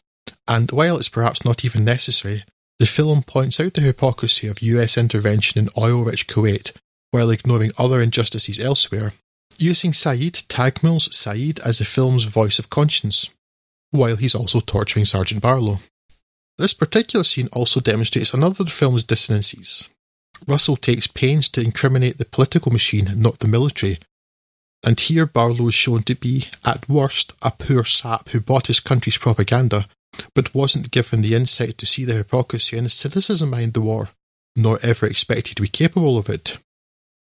And 0.47 0.69
while 0.71 0.97
it's 0.97 1.09
perhaps 1.09 1.45
not 1.45 1.63
even 1.63 1.85
necessary, 1.85 2.43
the 2.79 2.85
film 2.85 3.23
points 3.23 3.59
out 3.59 3.73
the 3.73 3.81
hypocrisy 3.81 4.47
of 4.47 4.61
US 4.61 4.97
intervention 4.97 5.59
in 5.59 5.69
oil 5.77 6.03
rich 6.03 6.27
Kuwait 6.27 6.73
while 7.13 7.29
ignoring 7.29 7.71
other 7.77 8.01
injustices 8.01 8.59
elsewhere, 8.59 9.13
using 9.59 9.93
Saeed 9.93 10.33
Taghmaoui's 10.49 11.15
Saeed 11.15 11.59
as 11.59 11.77
the 11.77 11.85
film's 11.85 12.23
voice 12.23 12.57
of 12.57 12.71
conscience, 12.71 13.29
while 13.91 14.15
he's 14.15 14.33
also 14.33 14.59
torturing 14.59 15.05
Sergeant 15.05 15.39
Barlow. 15.39 15.77
This 16.57 16.73
particular 16.73 17.23
scene 17.23 17.49
also 17.53 17.79
demonstrates 17.79 18.33
another 18.33 18.61
of 18.61 18.65
the 18.65 18.71
film's 18.71 19.05
dissonances. 19.05 19.89
Russell 20.47 20.75
takes 20.75 21.05
pains 21.05 21.49
to 21.49 21.61
incriminate 21.61 22.17
the 22.17 22.25
political 22.25 22.71
machine, 22.71 23.11
not 23.15 23.37
the 23.39 23.47
military, 23.47 23.99
and 24.83 24.99
here 24.99 25.27
Barlow 25.27 25.67
is 25.67 25.75
shown 25.75 26.01
to 26.03 26.15
be, 26.15 26.47
at 26.65 26.89
worst, 26.89 27.33
a 27.43 27.51
poor 27.51 27.83
sap 27.83 28.29
who 28.29 28.39
bought 28.39 28.67
his 28.67 28.79
country's 28.79 29.19
propaganda, 29.19 29.85
but 30.33 30.55
wasn't 30.55 30.89
given 30.89 31.21
the 31.21 31.35
insight 31.35 31.77
to 31.77 31.85
see 31.85 32.05
the 32.05 32.15
hypocrisy 32.15 32.75
and 32.75 32.87
the 32.87 32.89
cynicism 32.89 33.51
behind 33.51 33.73
the 33.73 33.81
war, 33.81 34.09
nor 34.55 34.79
ever 34.81 35.05
expected 35.05 35.55
to 35.55 35.61
be 35.61 35.67
capable 35.67 36.17
of 36.17 36.27
it. 36.27 36.57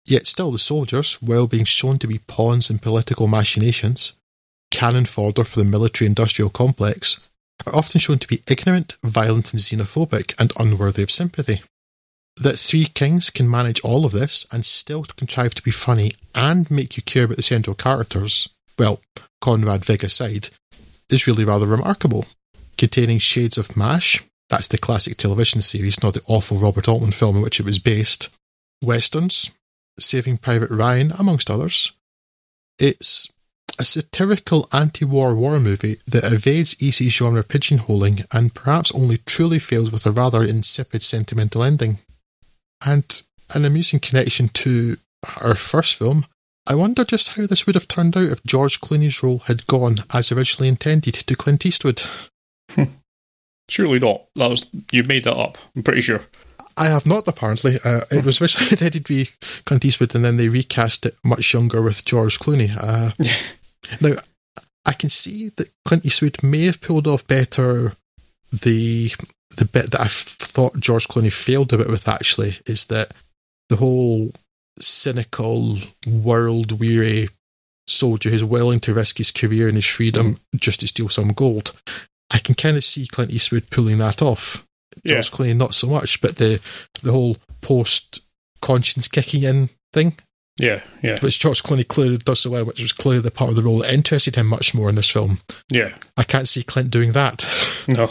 Yet 0.09 0.27
still 0.27 0.51
the 0.51 0.59
soldiers, 0.59 1.21
while 1.21 1.47
being 1.47 1.67
shown 1.67 1.99
to 1.99 2.07
be 2.07 2.21
pawns 2.21 2.71
in 2.71 2.79
political 2.79 3.29
machinations, 3.29 4.15
cannon 4.71 5.05
fodder 5.05 5.45
for 5.45 5.59
the 5.59 5.67
military 5.67 6.07
industrial 6.07 6.49
complex, 6.49 7.29
are 7.67 7.75
often 7.75 8.01
shown 8.01 8.19
to 8.21 8.27
be 8.27 8.41
ignorant, 8.49 8.97
violent, 9.05 9.53
and 9.53 9.61
xenophobic, 9.61 10.35
and 10.39 10.51
unworthy 10.59 11.03
of 11.03 11.11
sympathy. 11.11 11.61
That 12.39 12.59
Three 12.59 12.87
Kings 12.87 13.29
can 13.29 13.51
manage 13.51 13.81
all 13.81 14.07
of 14.07 14.13
this 14.13 14.47
and 14.51 14.65
still 14.65 15.05
contrive 15.05 15.55
to 15.57 15.63
be 15.63 15.71
funny 15.71 16.13
and 16.35 16.71
make 16.71 16.97
you 16.97 17.03
care 17.03 17.25
about 17.25 17.37
the 17.37 17.43
central 17.43 17.75
characters, 17.75 18.49
well, 18.79 19.03
Conrad 19.43 19.85
Vig 19.85 20.05
aside, 20.05 20.49
is 21.11 21.27
really 21.27 21.45
rather 21.45 21.67
remarkable. 21.67 22.25
Containing 22.79 23.19
shades 23.19 23.59
of 23.59 23.77
MASH, 23.77 24.23
that's 24.49 24.69
the 24.69 24.79
classic 24.79 25.19
television 25.19 25.61
series, 25.61 26.03
not 26.03 26.15
the 26.15 26.23
awful 26.27 26.57
Robert 26.57 26.89
Altman 26.89 27.13
film 27.13 27.37
in 27.37 27.43
which 27.43 27.61
it 27.61 27.67
was 27.67 27.79
based, 27.79 28.31
westerns, 28.83 29.51
Saving 29.99 30.39
Private 30.39 30.71
Ryan, 30.71 31.13
amongst 31.19 31.51
others. 31.51 31.93
It's 32.79 33.33
a 33.79 33.85
satirical 33.85 34.69
anti 34.73 35.05
war 35.05 35.35
war 35.35 35.59
movie 35.61 35.97
that 36.07 36.25
evades 36.25 36.81
easy 36.83 37.09
genre 37.09 37.45
pigeonholing 37.45 38.27
and 38.33 38.55
perhaps 38.55 38.93
only 38.93 39.19
truly 39.19 39.59
fails 39.59 39.93
with 39.93 40.07
a 40.07 40.11
rather 40.11 40.43
insipid 40.43 41.03
sentimental 41.03 41.63
ending. 41.63 41.99
And 42.85 43.23
an 43.55 43.65
amusing 43.65 44.01
connection 44.01 44.49
to 44.49 44.97
our 45.41 45.55
first 45.55 45.97
film, 45.97 46.27
I 46.67 46.75
wonder 46.75 47.05
just 47.05 47.31
how 47.31 47.47
this 47.47 47.67
would 47.67 47.75
have 47.75 47.89
turned 47.89 48.17
out 48.17 48.25
if 48.31 48.45
George 48.45 48.81
Clooney's 48.81 49.23
role 49.23 49.39
had 49.47 49.67
gone, 49.67 49.97
as 50.13 50.31
originally 50.31 50.69
intended, 50.69 51.15
to 51.15 51.35
Clint 51.35 51.65
Eastwood. 51.65 52.03
Hmm. 52.73 52.85
Surely 53.69 53.99
not. 53.99 54.27
That 54.37 54.51
was 54.51 54.67
you 54.93 55.03
made 55.05 55.25
that 55.25 55.37
up. 55.37 55.59
I'm 55.75 55.83
pretty 55.83 56.01
sure. 56.01 56.23
I 56.79 56.87
have 56.87 57.07
not, 57.07 57.27
apparently. 57.29 57.79
Uh, 57.85 58.03
it 58.11 58.25
was 58.25 58.41
originally 58.41 58.71
intended 58.71 59.05
to 59.05 59.13
be 59.13 59.31
Clint 59.65 59.85
Eastwood, 59.85 60.15
and 60.15 60.25
then 60.25 60.37
they 60.37 60.49
recast 60.49 61.07
it 61.07 61.17
much 61.25 61.53
younger 61.53 61.83
with 61.83 62.05
George 62.05 62.39
Clooney. 62.39 62.71
Uh, 62.77 63.13
now, 64.01 64.21
I 64.87 64.93
can 64.93 65.11
see 65.11 65.51
that 65.51 65.71
Clint 65.85 66.07
Eastwood 66.07 66.43
may 66.43 66.65
have 66.65 66.81
pulled 66.81 67.07
off 67.07 67.27
better 67.27 67.95
the 68.51 69.13
the 69.57 69.65
bit 69.65 69.91
that 69.91 70.01
I 70.01 70.07
thought 70.09 70.79
George 70.79 71.09
Clooney 71.09 71.33
failed 71.33 71.73
a 71.73 71.79
bit 71.79 71.89
with. 71.89 72.09
Actually, 72.09 72.59
is 72.67 72.87
that 72.87 73.13
the 73.69 73.77
whole 73.77 74.31
cynical, 74.81 75.77
world 76.07 76.79
weary 76.79 77.29
soldier 77.87 78.31
who's 78.31 78.45
willing 78.45 78.81
to 78.81 78.95
risk 78.95 79.19
his 79.19 79.31
career 79.31 79.67
and 79.67 79.77
his 79.77 79.87
freedom 79.87 80.37
just 80.57 80.81
to 80.81 80.89
steal 80.89 81.09
some 81.09 81.33
gold. 81.33 81.73
I 82.31 82.39
can 82.39 82.55
kind 82.55 82.77
of 82.77 82.85
see 82.85 83.07
Clint 83.07 83.33
Eastwood 83.33 83.71
pulling 83.71 83.99
that 83.99 84.21
off. 84.21 84.67
George 85.07 85.31
Yeah. 85.31 85.37
Clooney, 85.37 85.57
not 85.57 85.75
so 85.75 85.87
much, 85.89 86.21
but 86.21 86.37
the 86.37 86.61
the 87.03 87.13
whole 87.13 87.37
post 87.61 88.21
conscience 88.61 89.09
kicking 89.09 89.43
in 89.43 89.69
thing, 89.93 90.17
Yeah, 90.59 90.81
yeah, 91.03 91.19
which 91.21 91.39
George 91.39 91.63
Clooney 91.63 91.87
clearly 91.87 92.17
does 92.19 92.41
so 92.41 92.51
well, 92.51 92.65
which 92.65 92.81
was 92.81 92.93
clearly 92.93 93.23
the 93.23 93.31
part 93.31 93.51
of 93.51 93.57
the 93.57 93.63
role 93.63 93.79
that 93.79 93.93
interested 93.93 94.37
him 94.37 94.47
much 94.47 94.75
more 94.75 94.89
in 94.89 94.95
this 94.97 95.11
film. 95.11 95.39
yeah. 95.71 95.95
I 96.17 96.25
can't 96.25 96.49
see 96.49 96.63
Clint 96.63 96.91
doing 96.91 97.13
that. 97.13 97.45
No. 97.89 98.11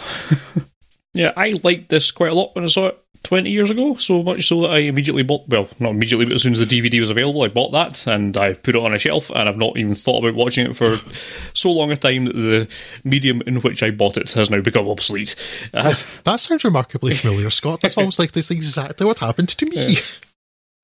yeah, 1.14 1.32
I 1.36 1.60
liked 1.64 1.90
this 1.90 2.12
quite 2.12 2.32
a 2.32 2.36
lot 2.36 2.56
when 2.56 2.64
I 2.64 2.68
saw 2.68 2.88
it 2.88 3.00
20 3.24 3.50
years 3.50 3.70
ago, 3.70 3.96
so 3.96 4.24
much 4.24 4.48
so 4.48 4.62
that 4.62 4.72
I 4.72 4.78
immediately 4.80 5.24
bought, 5.24 5.48
well, 5.48 5.68
not 5.80 5.92
immediately, 5.92 6.26
but 6.26 6.36
as 6.36 6.44
soon 6.44 6.54
as 6.54 6.60
the 6.60 6.66
DVD 6.66 7.00
was 7.00 7.10
available, 7.10 7.44
I 7.44 7.48
bought 7.48 7.72
that 7.72 8.08
and 8.08 8.36
I 8.38 8.54
put 8.54 8.76
it 8.76 8.82
on 8.82 8.94
a 8.94 9.00
shelf 9.00 9.30
and 9.30 9.50
I've 9.50 9.58
not 9.58 9.78
even 9.78 9.96
thought 9.96 10.20
about 10.20 10.36
watching 10.36 10.66
it 10.66 10.76
for 10.76 10.98
so 11.54 11.72
long 11.72 11.92
a 11.92 11.96
time 11.96 12.26
that 12.26 12.36
the 12.36 12.68
medium 13.04 13.42
in 13.46 13.62
which 13.62 13.84
I 13.84 13.92
bought 13.92 14.18
it 14.18 14.32
has 14.34 14.50
now 14.50 14.62
become 14.62 14.88
obsolete. 14.88 15.36
Uh, 15.74 15.94
that 16.24 16.40
sounds 16.40 16.64
remarkably 16.64 17.14
familiar, 17.16 17.50
Scott. 17.50 17.82
That's 17.82 17.98
almost 17.98 18.20
like 18.20 18.32
this 18.32 18.46
is 18.46 18.52
exactly 18.52 19.06
what 19.06 19.20
happened 19.20 19.50
to 19.50 19.66
me. 19.66 19.98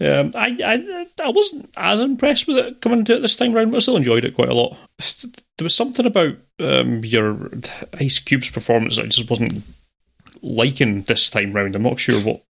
Um, 0.01 0.31
I, 0.35 0.57
I 0.65 1.07
I 1.23 1.29
wasn't 1.29 1.69
as 1.77 2.01
impressed 2.01 2.47
with 2.47 2.57
it 2.57 2.81
coming 2.81 3.05
to 3.05 3.15
it 3.15 3.19
this 3.21 3.35
time 3.35 3.53
round, 3.53 3.71
but 3.71 3.77
I 3.77 3.79
still 3.79 3.95
enjoyed 3.95 4.25
it 4.25 4.35
quite 4.35 4.49
a 4.49 4.53
lot. 4.53 4.75
There 5.57 5.63
was 5.63 5.75
something 5.75 6.05
about 6.05 6.35
um, 6.59 7.05
your 7.05 7.51
Ice 7.93 8.19
Cube's 8.19 8.49
performance 8.49 8.97
that 8.97 9.05
I 9.05 9.07
just 9.07 9.29
wasn't 9.29 9.63
liking 10.43 11.03
this 11.03 11.29
time 11.29 11.53
round. 11.53 11.75
I'm 11.75 11.83
not 11.83 11.99
sure 11.99 12.19
what 12.21 12.43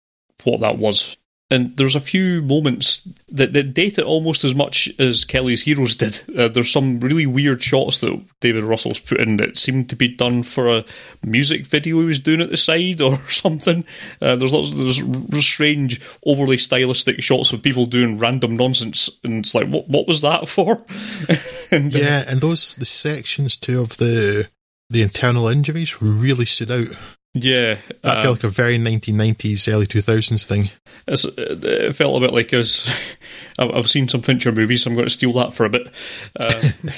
what 0.44 0.60
that 0.62 0.78
was. 0.78 1.18
And 1.54 1.78
there's 1.78 1.96
a 1.96 2.00
few 2.00 2.42
moments 2.42 3.08
that, 3.28 3.54
that 3.54 3.76
date 3.76 4.00
it 4.00 4.06
almost 4.06 4.44
as 4.44 4.56
much 4.56 4.90
as 4.98 5.24
Kelly's 5.24 5.62
Heroes 5.62 5.96
did. 5.96 6.20
Uh, 6.36 6.48
there's 6.48 6.72
some 6.72 7.00
really 7.00 7.28
weird 7.28 7.62
shots 7.62 8.00
that 8.00 8.20
David 8.40 8.64
Russell's 8.64 9.00
put 9.00 9.20
in 9.20 9.38
that 9.38 9.56
seemed 9.56 9.88
to 9.90 9.96
be 9.96 10.08
done 10.08 10.42
for 10.42 10.68
a 10.68 10.84
music 11.24 11.68
video 11.68 12.00
he 12.00 12.06
was 12.06 12.18
doing 12.18 12.42
at 12.42 12.50
the 12.50 12.58
side 12.58 13.02
or 13.02 13.20
something. 13.30 13.86
Uh, 14.20 14.36
there's 14.36 14.52
lots 14.52 14.72
of 14.72 15.30
there's 15.30 15.46
strange, 15.46 16.02
overly 16.26 16.58
stylistic 16.58 17.22
shots 17.22 17.54
of 17.54 17.62
people 17.62 17.86
doing 17.86 18.18
random 18.18 18.58
nonsense, 18.58 19.20
and 19.24 19.46
it's 19.46 19.54
like, 19.54 19.68
what 19.68 19.88
what 19.88 20.08
was 20.08 20.22
that 20.22 20.48
for? 20.48 20.84
and, 21.70 21.94
uh, 21.94 22.00
yeah, 22.00 22.24
and 22.28 22.42
those 22.42 22.76
the 22.76 22.86
sections 22.86 23.58
too 23.58 23.80
of 23.80 23.98
the 23.98 24.50
the 24.90 25.04
internal 25.04 25.48
injuries 25.48 26.02
really 26.02 26.46
stood 26.46 26.72
out. 26.72 26.98
Yeah. 27.34 27.78
That 28.04 28.18
um, 28.18 28.24
felt 28.24 28.38
like 28.38 28.44
a 28.44 28.50
very 28.50 28.78
1990s, 28.78 29.72
early 29.72 29.88
2000s 29.88 30.46
thing. 30.46 30.70
It's, 31.08 31.26
it 31.26 31.96
felt 31.96 32.18
a 32.18 32.20
bit 32.20 32.34
like 32.34 32.54
us. 32.54 32.90
I've 33.60 33.90
seen 33.90 34.08
some 34.08 34.22
Fincher 34.22 34.52
movies. 34.52 34.84
So 34.84 34.90
I'm 34.90 34.96
going 34.96 35.08
to 35.08 35.14
steal 35.14 35.34
that 35.34 35.54
for 35.54 35.66
a 35.66 35.70
bit. 35.70 35.88
Um, 36.40 36.72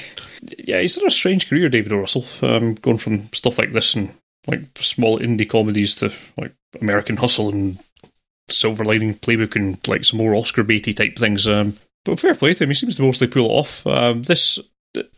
yeah, 0.58 0.80
he's 0.80 0.96
had 0.96 1.06
a 1.06 1.10
strange 1.10 1.48
career, 1.48 1.68
David 1.68 1.92
O. 1.92 1.98
Russell. 1.98 2.24
Um, 2.42 2.74
going 2.74 2.98
from 2.98 3.32
stuff 3.32 3.58
like 3.58 3.72
this 3.72 3.94
and 3.94 4.14
like 4.46 4.60
small 4.76 5.18
indie 5.18 5.48
comedies 5.48 5.96
to 5.96 6.12
like 6.36 6.52
American 6.80 7.16
Hustle 7.16 7.48
and 7.48 7.78
Silver 8.48 8.84
Lining 8.84 9.14
Playbook 9.14 9.56
and 9.56 9.86
like 9.88 10.04
some 10.04 10.18
more 10.18 10.34
Oscar 10.34 10.64
baity 10.64 10.94
type 10.94 11.16
things. 11.16 11.48
Um, 11.48 11.76
but 12.04 12.20
fair 12.20 12.34
play 12.34 12.54
to 12.54 12.64
him. 12.64 12.70
He 12.70 12.74
seems 12.74 12.96
to 12.96 13.02
mostly 13.02 13.26
pull 13.26 13.46
it 13.46 13.54
off. 13.54 13.86
Um, 13.86 14.22
this. 14.22 14.58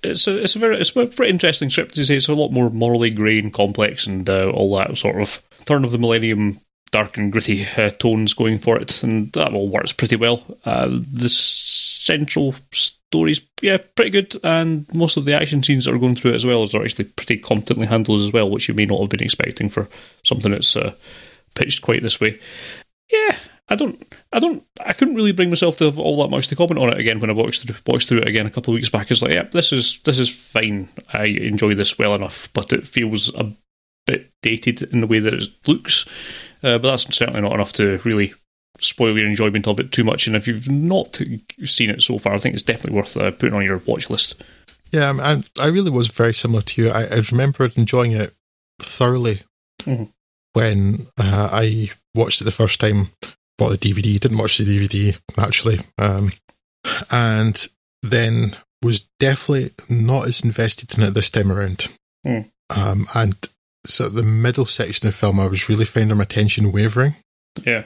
It's 0.02 0.26
a 0.26 0.42
it's 0.42 0.56
a 0.56 0.58
very 0.58 0.80
it's 0.80 0.90
a 0.90 1.06
pretty 1.06 1.30
interesting 1.30 1.70
script 1.70 1.94
to 1.94 2.04
say. 2.04 2.16
It's 2.16 2.28
a 2.28 2.34
lot 2.34 2.50
more 2.50 2.70
morally 2.70 3.10
grey 3.10 3.38
and 3.38 3.52
complex 3.52 4.06
and 4.06 4.28
uh, 4.28 4.50
all 4.50 4.76
that 4.76 4.96
sort 4.98 5.20
of 5.20 5.42
turn 5.66 5.84
of 5.84 5.90
the 5.90 5.98
millennium 5.98 6.60
dark 6.90 7.16
and 7.18 7.32
gritty 7.32 7.66
uh, 7.76 7.90
tones 7.90 8.34
going 8.34 8.58
for 8.58 8.78
it, 8.78 9.02
and 9.02 9.32
that 9.32 9.52
all 9.52 9.68
works 9.68 9.92
pretty 9.92 10.16
well. 10.16 10.42
Uh, 10.64 10.88
the 10.88 11.28
central 11.28 12.54
story's 12.72 13.46
yeah 13.60 13.78
pretty 13.94 14.10
good, 14.10 14.40
and 14.42 14.86
most 14.94 15.16
of 15.16 15.24
the 15.24 15.34
action 15.34 15.62
scenes 15.62 15.84
that 15.84 15.94
are 15.94 15.98
going 15.98 16.16
through 16.16 16.32
it 16.32 16.36
as 16.36 16.46
well 16.46 16.62
is 16.62 16.74
are 16.74 16.82
actually 16.82 17.04
pretty 17.04 17.36
competently 17.36 17.86
handled 17.86 18.20
as 18.20 18.32
well, 18.32 18.50
which 18.50 18.68
you 18.68 18.74
may 18.74 18.86
not 18.86 19.00
have 19.00 19.10
been 19.10 19.22
expecting 19.22 19.68
for 19.68 19.88
something 20.24 20.52
that's 20.52 20.76
uh, 20.76 20.94
pitched 21.54 21.82
quite 21.82 22.02
this 22.02 22.20
way. 22.20 22.38
Yeah, 23.10 23.36
I 23.70 23.74
don't, 23.74 24.02
I 24.32 24.38
don't, 24.40 24.64
I 24.80 24.92
couldn't 24.94 25.14
really 25.14 25.32
bring 25.32 25.50
myself 25.50 25.76
to 25.78 25.84
have 25.84 25.98
all 25.98 26.22
that 26.22 26.30
much 26.30 26.48
to 26.48 26.56
comment 26.56 26.78
on 26.80 26.88
it 26.90 26.98
again 26.98 27.20
when 27.20 27.28
I 27.30 27.34
watched 27.34 27.62
through, 27.66 27.76
watched 27.86 28.08
through 28.08 28.18
it 28.18 28.28
again 28.28 28.46
a 28.46 28.50
couple 28.50 28.72
of 28.72 28.76
weeks 28.76 28.88
back. 28.88 29.10
It's 29.10 29.20
like, 29.22 29.34
yeah, 29.34 29.42
this 29.42 29.72
is 29.72 30.00
this 30.02 30.18
is 30.18 30.34
fine. 30.34 30.88
I 31.12 31.24
enjoy 31.26 31.74
this 31.74 31.98
well 31.98 32.14
enough, 32.14 32.48
but 32.54 32.72
it 32.72 32.86
feels 32.86 33.34
a 33.34 33.52
bit 34.06 34.30
dated 34.42 34.82
in 34.92 35.02
the 35.02 35.06
way 35.06 35.18
that 35.18 35.34
it 35.34 35.44
looks. 35.66 36.06
Uh, 36.62 36.78
but 36.78 36.90
that's 36.90 37.14
certainly 37.14 37.42
not 37.42 37.52
enough 37.52 37.72
to 37.74 38.00
really 38.04 38.32
spoil 38.80 39.18
your 39.18 39.26
enjoyment 39.26 39.68
of 39.68 39.78
it 39.80 39.92
too 39.92 40.04
much. 40.04 40.26
And 40.26 40.34
if 40.34 40.46
you've 40.48 40.68
not 40.70 41.20
seen 41.64 41.90
it 41.90 42.00
so 42.00 42.18
far, 42.18 42.34
I 42.34 42.38
think 42.38 42.54
it's 42.54 42.62
definitely 42.62 42.96
worth 42.96 43.16
uh, 43.16 43.32
putting 43.32 43.54
on 43.54 43.64
your 43.64 43.82
watch 43.86 44.08
list. 44.08 44.42
Yeah, 44.92 45.12
I, 45.20 45.32
I, 45.34 45.42
I 45.60 45.66
really 45.66 45.90
was 45.90 46.08
very 46.08 46.32
similar 46.32 46.62
to 46.62 46.82
you. 46.82 46.88
I, 46.90 47.02
I 47.04 47.20
remember 47.30 47.68
enjoying 47.76 48.12
it 48.12 48.32
thoroughly 48.80 49.42
Mhm. 49.82 50.10
when 50.54 51.06
uh, 51.18 51.48
I 51.52 51.90
watched 52.14 52.40
it 52.40 52.44
the 52.44 52.50
first 52.52 52.80
time. 52.80 53.08
Bought 53.58 53.78
the 53.80 53.92
DVD, 53.92 54.18
didn't 54.20 54.38
watch 54.38 54.58
the 54.58 54.64
DVD 54.64 55.18
naturally, 55.36 55.80
um, 55.98 56.32
and 57.10 57.66
then 58.02 58.56
was 58.82 59.08
definitely 59.18 59.70
not 59.88 60.28
as 60.28 60.42
invested 60.42 60.96
in 60.96 61.04
it 61.04 61.10
this 61.14 61.30
time 61.30 61.50
around. 61.50 61.88
Hmm. 62.24 62.40
Um, 62.70 63.06
and 63.14 63.34
so 63.84 64.08
the 64.08 64.22
middle 64.22 64.66
section 64.66 65.08
of 65.08 65.14
the 65.14 65.18
film, 65.18 65.40
I 65.40 65.46
was 65.46 65.68
really 65.68 65.84
finding 65.84 66.16
my 66.16 66.22
attention 66.22 66.70
wavering. 66.72 67.16
Yeah, 67.64 67.84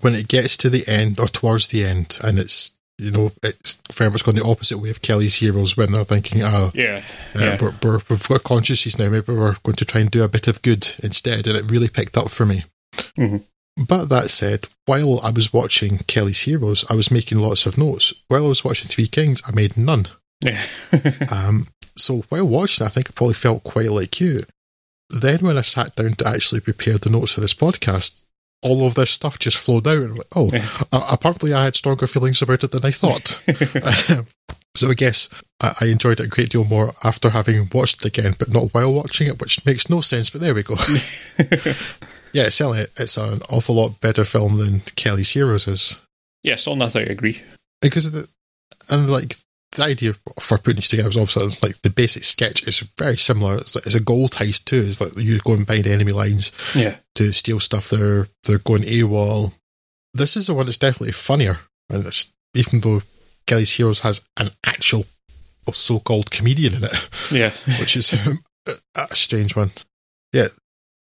when 0.00 0.14
it 0.14 0.26
gets 0.28 0.56
to 0.58 0.70
the 0.70 0.86
end 0.88 1.20
or 1.20 1.28
towards 1.28 1.68
the 1.68 1.84
end, 1.84 2.18
and 2.24 2.38
it's 2.38 2.76
you 2.98 3.10
know 3.10 3.30
it's 3.42 3.80
very 3.92 4.10
much 4.10 4.24
gone 4.24 4.34
the 4.34 4.44
opposite 4.44 4.78
way 4.78 4.90
of 4.90 5.02
Kelly's 5.02 5.36
heroes 5.36 5.76
when 5.76 5.92
they're 5.92 6.02
thinking, 6.02 6.42
oh, 6.42 6.72
yeah, 6.74 7.02
uh, 7.36 7.38
yeah. 7.38 7.58
we're, 7.60 7.74
we're, 7.82 8.00
we've 8.08 8.28
got 8.28 8.42
consciousness 8.42 8.98
now, 8.98 9.08
maybe 9.08 9.32
we're 9.32 9.56
going 9.62 9.76
to 9.76 9.84
try 9.84 10.00
and 10.00 10.10
do 10.10 10.24
a 10.24 10.28
bit 10.28 10.48
of 10.48 10.62
good 10.62 10.88
instead, 11.02 11.46
and 11.46 11.56
it 11.56 11.70
really 11.70 11.88
picked 11.88 12.16
up 12.16 12.30
for 12.30 12.44
me. 12.44 12.64
Mhm. 13.16 13.44
But 13.88 14.06
that 14.06 14.30
said, 14.30 14.66
while 14.86 15.20
I 15.20 15.30
was 15.30 15.52
watching 15.52 15.98
Kelly's 16.06 16.42
Heroes, 16.42 16.84
I 16.90 16.94
was 16.94 17.10
making 17.10 17.38
lots 17.38 17.64
of 17.66 17.78
notes. 17.78 18.12
While 18.28 18.44
I 18.44 18.48
was 18.48 18.64
watching 18.64 18.88
Three 18.88 19.06
Kings, 19.08 19.42
I 19.46 19.52
made 19.52 19.76
none. 19.76 20.06
yeah. 20.44 20.62
Um, 21.30 21.68
so 21.96 22.22
while 22.28 22.46
watching, 22.48 22.86
I 22.86 22.90
think 22.90 23.08
I 23.08 23.12
probably 23.14 23.34
felt 23.34 23.64
quite 23.64 23.90
like 23.90 24.20
you. 24.20 24.42
Then 25.10 25.38
when 25.40 25.58
I 25.58 25.62
sat 25.62 25.94
down 25.94 26.14
to 26.14 26.26
actually 26.28 26.60
prepare 26.60 26.96
the 26.98 27.10
notes 27.10 27.32
for 27.32 27.40
this 27.42 27.52
podcast, 27.54 28.22
all 28.62 28.86
of 28.86 28.94
this 28.94 29.10
stuff 29.10 29.38
just 29.38 29.56
flowed 29.58 29.86
out. 29.86 29.96
And 29.98 30.18
like, 30.18 30.26
oh, 30.36 30.50
Yeah. 30.52 30.66
uh, 30.92 31.06
apparently 31.10 31.52
I 31.54 31.64
had 31.64 31.76
stronger 31.76 32.06
feelings 32.06 32.40
about 32.42 32.64
it 32.64 32.70
than 32.70 32.84
I 32.84 32.90
thought. 32.92 33.42
so 34.74 34.90
I 34.90 34.94
guess 34.94 35.28
I, 35.60 35.74
I 35.82 35.84
enjoyed 35.86 36.20
it 36.20 36.26
a 36.26 36.28
great 36.28 36.50
deal 36.50 36.64
more 36.64 36.92
after 37.04 37.30
having 37.30 37.68
watched 37.72 38.04
it 38.04 38.16
again, 38.18 38.36
but 38.38 38.48
not 38.50 38.72
while 38.74 38.92
watching 38.94 39.26
it, 39.28 39.40
which 39.40 39.64
makes 39.66 39.90
no 39.90 40.00
sense. 40.00 40.30
But 40.30 40.40
there 40.40 40.54
we 40.54 40.62
go. 40.62 40.76
yeah, 42.32 42.48
certainly 42.48 42.86
it's 42.96 43.16
an 43.16 43.40
awful 43.50 43.74
lot 43.76 44.00
better 44.00 44.24
film 44.24 44.58
than 44.58 44.80
Kelly's 44.96 45.30
Heroes 45.30 45.66
is 45.68 46.02
yes, 46.42 46.66
on 46.66 46.78
that 46.80 46.96
I 46.96 47.00
agree. 47.02 47.42
because 47.80 48.10
the 48.12 48.28
and 48.88 49.10
like 49.10 49.36
the 49.72 49.84
idea 49.84 50.14
for 50.38 50.58
putting 50.58 50.76
these 50.76 50.88
together 50.88 51.08
is 51.08 51.16
obviously 51.16 51.56
like 51.66 51.80
the 51.82 51.88
basic 51.90 52.24
sketch 52.24 52.62
is 52.66 52.80
very 52.98 53.16
similar. 53.16 53.56
It's, 53.58 53.74
like, 53.74 53.86
it's 53.86 53.94
a 53.94 54.00
gold 54.00 54.32
heist 54.32 54.66
too. 54.66 54.84
It's 54.86 55.00
like 55.00 55.16
you 55.16 55.38
go 55.38 55.54
and 55.54 55.66
behind 55.66 55.86
enemy 55.86 56.12
lines 56.12 56.52
Yeah. 56.74 56.96
to 57.14 57.32
steal 57.32 57.58
stuff. 57.60 57.88
They're 57.88 58.28
they're 58.44 58.58
going 58.58 58.82
AWOL. 58.82 59.52
This 60.14 60.36
is 60.36 60.46
the 60.46 60.54
one 60.54 60.66
that's 60.66 60.76
definitely 60.76 61.12
funnier, 61.12 61.60
and 61.88 62.04
it's 62.06 62.32
even 62.54 62.80
though 62.80 63.00
Kelly's 63.46 63.70
Heroes 63.72 64.00
has 64.00 64.20
an 64.36 64.50
actual 64.66 65.06
so-called 65.72 66.30
comedian 66.30 66.74
in 66.74 66.84
it, 66.84 67.08
Yeah. 67.30 67.50
which 67.80 67.96
is 67.96 68.12
a 68.96 69.14
strange 69.14 69.56
one. 69.56 69.70
Yeah, 70.32 70.48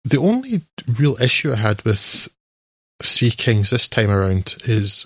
the 0.06 0.20
only 0.20 0.62
real 0.88 1.18
issue 1.20 1.52
I 1.52 1.56
had 1.56 1.82
with 1.84 2.30
Three 3.04 3.32
Kings 3.32 3.72
this 3.72 3.90
time 3.90 4.10
around 4.10 4.56
is 4.66 5.06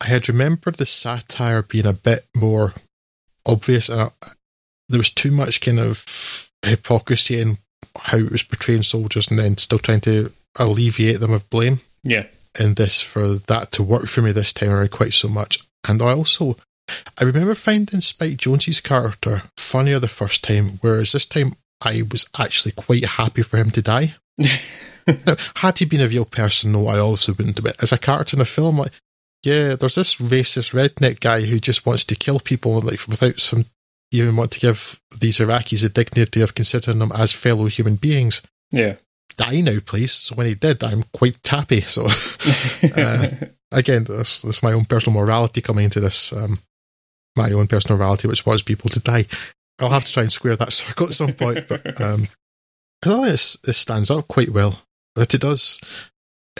I 0.00 0.06
had 0.08 0.28
remembered 0.28 0.76
the 0.76 0.86
satire 0.86 1.62
being 1.62 1.86
a 1.86 1.92
bit 1.92 2.26
more 2.34 2.74
obvious, 3.46 3.88
and 3.88 4.00
I, 4.00 4.10
there 4.88 4.98
was 4.98 5.10
too 5.10 5.30
much 5.30 5.60
kind 5.60 5.78
of 5.78 6.50
hypocrisy 6.64 7.40
in 7.40 7.58
how 7.98 8.18
it 8.18 8.32
was 8.32 8.42
portraying 8.42 8.82
soldiers, 8.82 9.28
and 9.28 9.38
then 9.38 9.56
still 9.56 9.78
trying 9.78 10.00
to 10.02 10.32
alleviate 10.58 11.20
them 11.20 11.32
of 11.32 11.48
blame 11.50 11.80
Yeah. 12.02 12.26
in 12.58 12.74
this 12.74 13.00
for 13.02 13.34
that 13.36 13.70
to 13.72 13.82
work 13.82 14.06
for 14.06 14.22
me 14.22 14.32
this 14.32 14.52
time 14.52 14.70
around 14.70 14.90
quite 14.90 15.12
so 15.12 15.28
much. 15.28 15.58
And 15.86 16.02
I 16.02 16.12
also, 16.12 16.56
I 17.18 17.24
remember 17.24 17.54
finding 17.54 18.00
Spike 18.00 18.36
Jonze's 18.38 18.80
character 18.80 19.42
funnier 19.56 19.98
the 19.98 20.08
first 20.08 20.42
time, 20.42 20.78
whereas 20.80 21.12
this 21.12 21.26
time 21.26 21.54
I 21.80 22.02
was 22.10 22.26
actually 22.38 22.72
quite 22.72 23.04
happy 23.04 23.42
for 23.42 23.56
him 23.58 23.70
to 23.72 23.82
die. 23.82 24.14
now, 24.38 25.36
had 25.56 25.78
he 25.78 25.84
been 25.84 26.00
a 26.00 26.08
real 26.08 26.24
person, 26.24 26.72
no, 26.72 26.86
I 26.88 26.98
obviously 26.98 27.34
wouldn't 27.36 27.56
do 27.56 27.66
it. 27.68 27.76
As 27.82 27.92
a 27.92 27.98
character 27.98 28.36
in 28.36 28.40
a 28.40 28.44
film, 28.46 28.78
like, 28.78 28.92
yeah, 29.42 29.74
there's 29.76 29.94
this 29.96 30.16
racist 30.16 30.74
redneck 30.74 31.20
guy 31.20 31.42
who 31.42 31.58
just 31.60 31.86
wants 31.86 32.04
to 32.06 32.16
kill 32.16 32.40
people, 32.40 32.80
like 32.80 33.06
without 33.06 33.38
some 33.38 33.66
even 34.12 34.36
want 34.36 34.52
to 34.52 34.60
give 34.60 34.98
these 35.20 35.38
Iraqis 35.38 35.82
the 35.82 35.88
dignity 35.88 36.40
of 36.40 36.54
considering 36.54 37.00
them 37.00 37.12
as 37.14 37.32
fellow 37.32 37.66
human 37.66 37.96
beings 37.96 38.40
Yeah. 38.70 38.94
die 39.36 39.60
now, 39.60 39.78
please. 39.84 40.12
So 40.12 40.36
when 40.36 40.46
he 40.46 40.54
did, 40.54 40.82
I'm 40.84 41.02
quite 41.12 41.44
happy. 41.46 41.80
So 41.82 42.06
uh, 42.96 43.28
again, 43.72 44.04
that's, 44.04 44.42
that's 44.42 44.62
my 44.62 44.72
own 44.72 44.84
personal 44.86 45.20
morality 45.20 45.60
coming 45.60 45.84
into 45.86 46.00
this. 46.00 46.32
Um, 46.32 46.60
my 47.36 47.50
own 47.52 47.66
personal 47.66 47.98
morality, 47.98 48.28
which 48.28 48.46
wants 48.46 48.62
people 48.62 48.88
to 48.90 49.00
die. 49.00 49.26
I'll 49.78 49.90
have 49.90 50.04
to 50.04 50.12
try 50.12 50.22
and 50.22 50.32
square 50.32 50.56
that 50.56 50.72
circle 50.72 51.06
at 51.06 51.14
some 51.14 51.32
point. 51.32 51.68
But 51.68 52.00
um, 52.00 52.28
I 53.04 53.08
thought 53.08 53.24
this, 53.26 53.56
this 53.58 53.78
stands 53.78 54.10
up 54.10 54.28
quite 54.28 54.50
well. 54.50 54.80
But 55.14 55.34
it 55.34 55.40
does, 55.40 55.80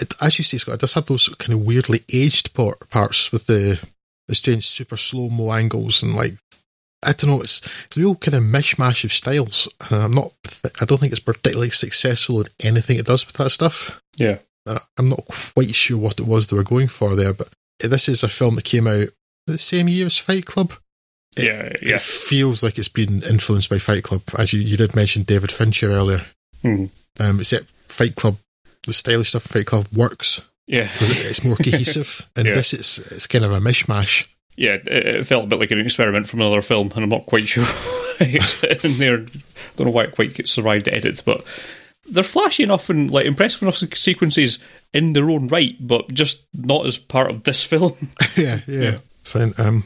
it, 0.01 0.15
as 0.21 0.39
you 0.39 0.45
say, 0.45 0.59
Scott, 0.59 0.77
it 0.77 0.81
does 0.81 0.95
have 0.95 1.07
those 1.07 1.29
kind 1.29 1.53
of 1.53 1.67
weirdly 1.67 2.03
aged 2.13 2.55
part, 2.55 2.89
parts 2.91 3.33
with 3.33 3.47
the, 3.47 3.83
the 4.29 4.35
strange 4.35 4.67
super 4.67 4.97
slow 4.97 5.29
mo 5.29 5.53
angles 5.53 6.03
and 6.03 6.15
like 6.15 6.35
I 7.05 7.13
don't 7.13 7.31
know. 7.31 7.41
It's, 7.41 7.61
it's 7.87 7.97
a 7.97 8.01
real 8.01 8.17
kind 8.17 8.35
of 8.35 8.43
mishmash 8.43 9.05
of 9.05 9.13
styles. 9.13 9.69
And 9.91 10.03
I'm 10.03 10.13
not. 10.13 10.33
I 10.81 10.85
don't 10.85 10.99
think 10.99 11.13
it's 11.13 11.21
particularly 11.21 11.71
successful 11.71 12.41
in 12.41 12.47
anything 12.65 12.99
it 12.99 13.07
does 13.07 13.27
with 13.27 13.37
that 13.37 13.51
stuff. 13.51 14.01
Yeah. 14.17 14.39
Uh, 14.67 14.81
I'm 14.99 15.09
not 15.09 15.25
quite 15.27 15.75
sure 15.75 15.99
what 15.99 16.19
it 16.19 16.27
was 16.27 16.47
they 16.47 16.57
were 16.57 16.65
going 16.65 16.89
for 16.89 17.15
there, 17.15 17.33
but 17.33 17.49
this 17.79 18.09
is 18.09 18.25
a 18.25 18.29
film 18.29 18.57
that 18.57 18.65
came 18.65 18.87
out 18.87 19.09
the 19.47 19.59
same 19.59 19.89
year 19.89 20.07
as 20.07 20.19
Fight 20.19 20.47
Club. 20.47 20.73
It, 21.37 21.45
Yeah. 21.45 21.73
Yeah. 21.83 21.95
It 21.97 22.01
feels 22.01 22.63
like 22.63 22.79
it's 22.79 22.89
been 22.89 23.23
influenced 23.23 23.71
by 23.71 23.79
Fight 23.79 24.03
Club, 24.05 24.23
as 24.39 24.53
you, 24.53 24.61
you 24.61 24.77
did 24.77 24.95
mention 24.97 25.23
David 25.23 25.53
Fincher 25.53 25.91
earlier. 25.93 26.23
Hmm. 26.63 26.87
Um, 27.19 27.41
except 27.41 27.67
Fight 27.89 28.15
Club, 28.15 28.37
the 28.87 28.93
stylish 28.93 29.31
stuff 29.31 29.47
in 29.47 29.53
Fight 29.61 29.67
Club 29.67 29.87
works 29.95 30.49
Yeah. 30.67 30.91
because 30.93 31.11
it, 31.11 31.19
it's 31.27 31.45
more 31.45 31.57
cohesive, 31.63 32.27
and 32.37 32.47
Yeah. 32.47 32.55
this 32.55 32.73
is 32.75 32.99
it's 33.11 33.27
kind 33.27 33.45
of 33.45 33.53
a 33.53 33.61
mishmash. 33.61 34.27
Yeah, 34.57 34.75
it, 34.75 34.89
it 34.89 35.27
felt 35.27 35.45
a 35.45 35.47
bit 35.49 35.59
like 35.61 35.71
an 35.71 35.81
experiment 35.81 36.29
from 36.29 36.41
another 36.41 36.63
film, 36.63 36.91
and 36.95 37.03
I'm 37.05 37.11
not 37.11 37.27
quite 37.27 37.47
sure 37.47 37.65
it's 38.21 38.63
in 38.85 38.99
there. 38.99 39.19
Don't 39.77 39.87
know 39.87 39.91
why 39.91 40.05
it 40.05 40.13
quite 40.15 40.49
survived 40.49 40.87
the 40.87 40.95
edit, 40.95 41.23
but 41.27 41.45
they're 42.09 42.23
flashy 42.23 42.63
enough 42.63 42.89
and 42.89 43.11
like 43.11 43.27
impressive 43.27 43.63
enough 43.63 43.77
sequences 43.77 44.59
in 44.95 45.13
their 45.13 45.29
own 45.29 45.49
right, 45.49 45.75
but 45.81 46.09
just 46.15 46.47
not 46.55 46.87
as 46.87 46.97
part 46.97 47.31
of 47.31 47.43
this 47.45 47.63
film. 47.65 48.11
yeah, 48.37 48.61
yeah. 48.67 48.81
Yeah. 48.81 48.99
So 49.25 49.53
um, 49.59 49.85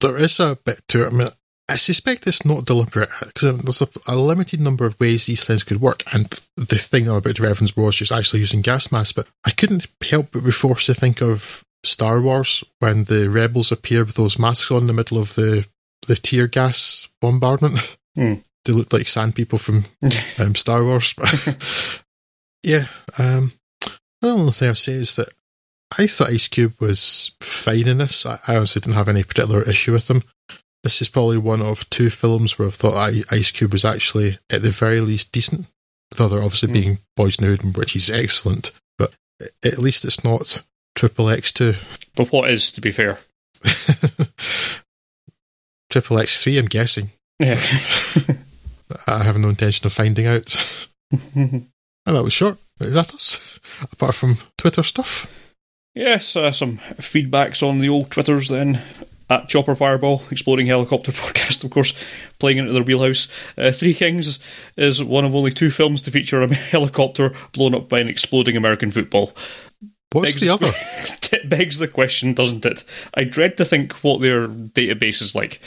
there 0.00 0.16
is 0.16 0.40
a 0.40 0.58
bit 0.64 0.80
to 0.88 1.04
it. 1.04 1.06
I 1.08 1.10
mean, 1.10 1.28
I 1.68 1.76
suspect 1.76 2.26
it's 2.26 2.44
not 2.44 2.64
deliberate 2.64 3.10
because 3.20 3.58
there's 3.58 3.82
a, 3.82 3.88
a 4.06 4.16
limited 4.16 4.60
number 4.60 4.86
of 4.86 4.98
ways 5.00 5.26
these 5.26 5.44
things 5.44 5.64
could 5.64 5.80
work, 5.80 6.02
and 6.14 6.26
the 6.56 6.76
thing 6.76 7.08
I'm 7.08 7.16
about 7.16 7.36
to 7.36 7.42
reference 7.42 7.76
was 7.76 7.96
just 7.96 8.12
actually 8.12 8.40
using 8.40 8.62
gas 8.62 8.92
masks. 8.92 9.12
But 9.12 9.26
I 9.44 9.50
couldn't 9.50 9.86
help 10.08 10.32
but 10.32 10.44
be 10.44 10.52
forced 10.52 10.86
to 10.86 10.94
think 10.94 11.20
of 11.20 11.64
Star 11.84 12.20
Wars 12.20 12.62
when 12.78 13.04
the 13.04 13.28
rebels 13.28 13.72
appear 13.72 14.04
with 14.04 14.14
those 14.14 14.38
masks 14.38 14.70
on 14.70 14.82
in 14.82 14.86
the 14.86 14.92
middle 14.92 15.18
of 15.18 15.34
the 15.34 15.66
the 16.06 16.16
tear 16.16 16.46
gas 16.46 17.08
bombardment. 17.20 17.96
Hmm. 18.14 18.34
They 18.64 18.72
looked 18.72 18.92
like 18.92 19.06
sand 19.06 19.36
people 19.36 19.58
from 19.58 19.84
um, 20.40 20.56
Star 20.56 20.82
Wars. 20.82 21.14
yeah. 22.64 22.86
Um, 23.16 23.52
the 24.20 24.28
only 24.28 24.50
thing 24.50 24.66
I'll 24.66 24.74
say 24.74 24.94
is 24.94 25.14
that 25.14 25.28
I 25.98 26.06
thought 26.06 26.30
Ice 26.30 26.48
Cube 26.48 26.74
was 26.80 27.32
fine 27.40 27.86
in 27.88 27.98
this. 27.98 28.26
I, 28.26 28.38
I 28.48 28.56
honestly 28.56 28.80
didn't 28.80 28.96
have 28.96 29.08
any 29.08 29.22
particular 29.22 29.62
issue 29.62 29.92
with 29.92 30.10
him. 30.10 30.22
This 30.82 31.00
is 31.02 31.08
probably 31.08 31.38
one 31.38 31.62
of 31.62 31.88
two 31.90 32.10
films 32.10 32.58
where 32.58 32.68
I've 32.68 32.74
thought 32.74 32.94
I, 32.96 33.22
Ice 33.30 33.50
Cube 33.50 33.72
was 33.72 33.84
actually, 33.84 34.38
at 34.50 34.62
the 34.62 34.70
very 34.70 35.00
least, 35.00 35.32
decent. 35.32 35.66
The 36.10 36.24
other 36.24 36.42
obviously 36.42 36.68
Hmm. 36.68 36.72
being 36.74 36.98
Boyz 37.18 37.40
n 37.42 37.48
the 37.48 37.56
Hood, 37.56 37.76
which 37.76 37.96
is 37.96 38.10
excellent, 38.10 38.70
but 38.98 39.12
at 39.64 39.78
least 39.78 40.04
it's 40.04 40.22
not 40.24 40.62
Triple 40.94 41.28
X 41.30 41.52
two. 41.52 41.74
but 42.14 42.30
what 42.32 42.48
is, 42.50 42.70
to 42.72 42.80
be 42.80 42.90
fair? 42.92 43.18
Triple 45.90 46.18
X 46.18 46.42
three, 46.42 46.58
I'm 46.58 46.66
guessing. 46.66 47.10
Yeah. 47.38 47.60
I 49.06 49.24
have 49.24 49.38
no 49.38 49.48
intention 49.48 49.86
of 49.86 49.92
finding 49.92 50.26
out. 50.26 50.88
and 51.34 51.68
that 52.04 52.22
was 52.24 52.32
short. 52.32 52.58
Is 52.80 52.94
that 52.94 53.14
us? 53.14 53.58
Apart 53.92 54.14
from 54.14 54.38
Twitter 54.58 54.82
stuff. 54.82 55.26
Yes, 55.96 56.36
uh, 56.36 56.52
some 56.52 56.78
feedbacks 56.98 57.66
on 57.68 57.80
the 57.80 57.88
old 57.88 58.10
Twitters 58.12 58.48
then. 58.48 58.80
At 59.28 59.48
Chopper 59.48 59.74
Fireball, 59.74 60.22
Exploding 60.30 60.68
Helicopter 60.68 61.10
Podcast, 61.12 61.64
of 61.64 61.70
course, 61.72 61.94
playing 62.38 62.58
into 62.58 62.72
their 62.72 62.84
wheelhouse. 62.84 63.26
Uh, 63.58 63.72
Three 63.72 63.92
Kings 63.92 64.38
is 64.76 65.02
one 65.02 65.24
of 65.24 65.34
only 65.34 65.50
two 65.50 65.68
films 65.68 66.00
to 66.02 66.12
feature 66.12 66.40
a 66.42 66.54
helicopter 66.54 67.34
blown 67.50 67.74
up 67.74 67.88
by 67.88 67.98
an 67.98 68.06
exploding 68.08 68.56
American 68.56 68.92
football. 68.92 69.32
What's 70.12 70.34
Begs- 70.34 70.40
the 70.42 70.48
other? 70.50 70.72
It 71.32 71.48
begs 71.48 71.78
the 71.80 71.88
question, 71.88 72.34
doesn't 72.34 72.64
it? 72.64 72.84
I 73.14 73.24
dread 73.24 73.56
to 73.56 73.64
think 73.64 73.94
what 73.94 74.20
their 74.20 74.46
database 74.46 75.20
is 75.20 75.34
like. 75.34 75.60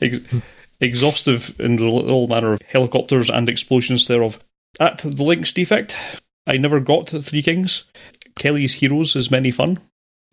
Ex- 0.00 0.20
exhaustive 0.80 1.54
in 1.60 1.80
all 1.82 2.28
manner 2.28 2.52
of 2.54 2.62
helicopters 2.66 3.28
and 3.28 3.46
explosions 3.48 4.06
thereof. 4.06 4.38
At 4.80 4.98
the 4.98 5.22
links 5.22 5.52
defect, 5.52 5.96
I 6.46 6.56
never 6.56 6.80
got 6.80 7.10
Three 7.10 7.42
Kings. 7.42 7.90
Kelly's 8.36 8.74
Heroes 8.74 9.16
is 9.16 9.30
many 9.30 9.50
fun. 9.50 9.78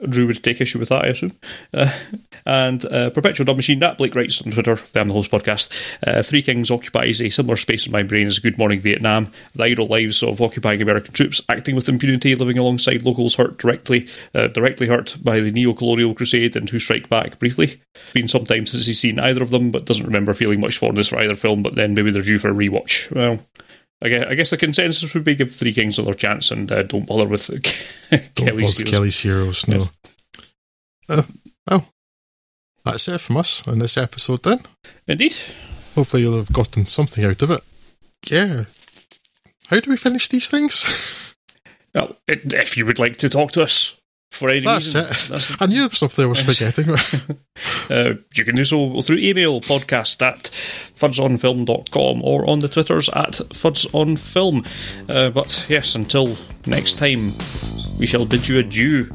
Drew 0.10 0.26
would 0.26 0.44
take 0.44 0.60
issue 0.60 0.80
with 0.80 0.90
that, 0.90 1.06
I 1.06 1.10
assume. 1.10 1.34
Uh, 1.72 1.92
and 2.44 2.84
uh, 2.86 3.12
Perpetual 3.12 3.46
Dub 3.46 3.56
Machine, 3.56 3.78
that 3.80 4.00
Blake 4.00 4.16
writes 4.16 4.42
on 4.42 4.52
Twitter, 4.52 4.80
I'm 4.96 5.10
the 5.10 5.14
host 5.14 5.30
podcast. 5.30 5.72
Uh, 6.06 6.24
Three 6.24 6.42
Kings 6.42 6.72
occupies 6.72 7.22
a 7.22 7.30
similar 7.30 7.56
space 7.56 7.86
in 7.86 7.92
my 7.92 8.02
brain 8.02 8.26
as 8.26 8.40
Good 8.40 8.58
Morning 8.58 8.80
Vietnam. 8.80 9.32
The 9.54 9.66
idle 9.66 9.86
lives 9.86 10.24
of 10.24 10.42
occupying 10.42 10.82
American 10.82 11.14
troops, 11.14 11.40
acting 11.50 11.76
with 11.76 11.88
impunity, 11.88 12.34
living 12.34 12.58
alongside 12.58 13.04
locals 13.04 13.36
hurt 13.36 13.60
directly, 13.60 14.08
uh, 14.34 14.48
directly 14.48 14.88
hurt 14.88 15.18
by 15.22 15.40
the 15.40 15.52
neo-colonial 15.52 16.16
crusade 16.16 16.56
and 16.56 16.68
Who 16.68 16.80
Strike 16.80 17.08
Back 17.08 17.38
briefly. 17.38 17.80
It's 17.94 18.14
Been 18.14 18.28
some 18.28 18.46
time 18.46 18.66
since 18.66 18.88
he's 18.88 19.00
seen 19.00 19.20
either 19.20 19.44
of 19.44 19.52
them, 19.52 19.70
but 19.70 19.86
doesn't 19.86 20.08
remember 20.08 20.34
feeling 20.34 20.62
much 20.62 20.80
fondness 20.80 21.10
for 21.10 21.20
either 21.20 21.36
film, 21.36 21.62
but 21.62 21.76
then 21.76 21.94
maybe 21.94 22.10
they're 22.10 22.24
due 22.24 22.40
for 22.40 22.50
a 22.50 22.56
rewatch. 22.56 23.12
Well, 23.16 23.46
I 24.02 24.10
guess, 24.10 24.26
I 24.28 24.36
guess 24.36 24.50
the 24.50 24.58
consensus 24.58 25.14
would 25.14 25.24
be 25.24 25.36
give 25.36 25.52
Three 25.52 25.74
Kings 25.74 26.00
another 26.00 26.16
chance 26.16 26.50
and 26.52 26.72
uh, 26.72 26.84
don't 26.84 27.06
bother 27.06 27.28
with 27.28 27.48
Don't 28.10 28.34
Kelly's 28.36 28.72
bother 28.72 28.90
Heroes. 28.90 28.92
Kelly's 28.92 29.20
Heroes, 29.20 29.68
no. 29.68 29.90
Uh, 31.08 31.24
oh, 31.70 31.86
that's 32.84 33.08
it 33.08 33.22
from 33.22 33.38
us 33.38 33.68
on 33.68 33.80
this 33.80 33.98
episode 33.98 34.44
then. 34.44 34.62
Indeed. 35.08 35.36
Hopefully 35.96 36.24
you'll 36.24 36.38
have 36.38 36.54
gotten 36.54 36.86
something 36.86 37.24
out 37.24 37.42
of 37.42 37.52
it. 37.52 37.62
Yeah. 38.30 38.66
How 39.68 39.80
do 39.80 39.90
we 39.90 39.98
finish 39.98 40.28
these 40.28 40.50
things? 40.50 41.28
Well, 41.94 42.16
if 42.30 42.78
you 42.78 42.86
would 42.86 43.00
like 43.00 43.18
to 43.18 43.28
talk 43.28 43.52
to 43.52 43.62
us 43.62 43.98
for 44.32 44.50
any 44.50 44.62
That's 44.62 44.96
reason, 44.96 45.02
it. 45.06 45.10
that's- 45.30 45.56
I 45.60 45.65
knew 45.67 45.89
something 45.91 46.24
I 46.26 46.28
was 46.28 46.41
forgetting. 46.44 46.89
uh, 47.89 48.13
you 48.34 48.46
can 48.46 48.56
do 48.56 48.65
so 48.65 49.02
through 49.02 49.17
email 49.17 49.62
podcast 49.62 50.22
at 50.26 50.44
fudsonfilm.com 50.96 52.22
or 52.24 52.50
on 52.50 52.60
the 52.60 52.67
Twitters 52.70 53.10
at 53.10 53.34
fudsonfilm. 53.54 54.65
Uh, 55.10 55.30
but 55.32 55.65
yes, 55.70 55.96
until 55.96 56.38
next 56.65 56.98
time, 56.98 57.32
we 58.00 58.06
shall 58.08 58.26
bid 58.26 58.48
you 58.48 58.60
adieu. 58.60 59.08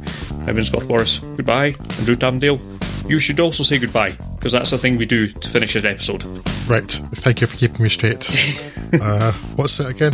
I've 0.47 0.55
been 0.55 0.65
Scott 0.65 0.87
Morris. 0.87 1.19
Goodbye. 1.19 1.75
And 1.97 2.07
Drew 2.07 2.17
Tamdale. 2.17 2.61
You 3.09 3.19
should 3.19 3.39
also 3.41 3.63
say 3.63 3.79
goodbye, 3.79 4.13
because 4.35 4.53
that's 4.53 4.71
the 4.73 4.79
thing 4.79 4.97
we 4.97 5.07
do 5.07 5.29
to 5.29 5.49
finish 5.49 5.77
an 5.77 5.87
episode. 5.87 6.25
right. 6.69 6.91
Thank 7.15 7.41
you 7.41 7.47
for 7.47 7.57
keeping 7.57 7.83
me 7.85 7.89
straight. 7.89 8.29
uh, 9.01 9.33
what's 9.55 9.77
that 9.79 9.89
again? 9.89 10.13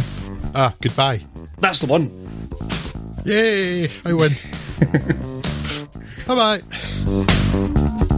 Ah, 0.54 0.74
goodbye. 0.80 1.22
That's 1.58 1.80
the 1.80 1.86
one. 1.86 2.10
Yay! 3.24 3.88
I 4.04 4.12
win. 4.12 4.32
Bye 6.26 6.34
bye. 6.34 8.08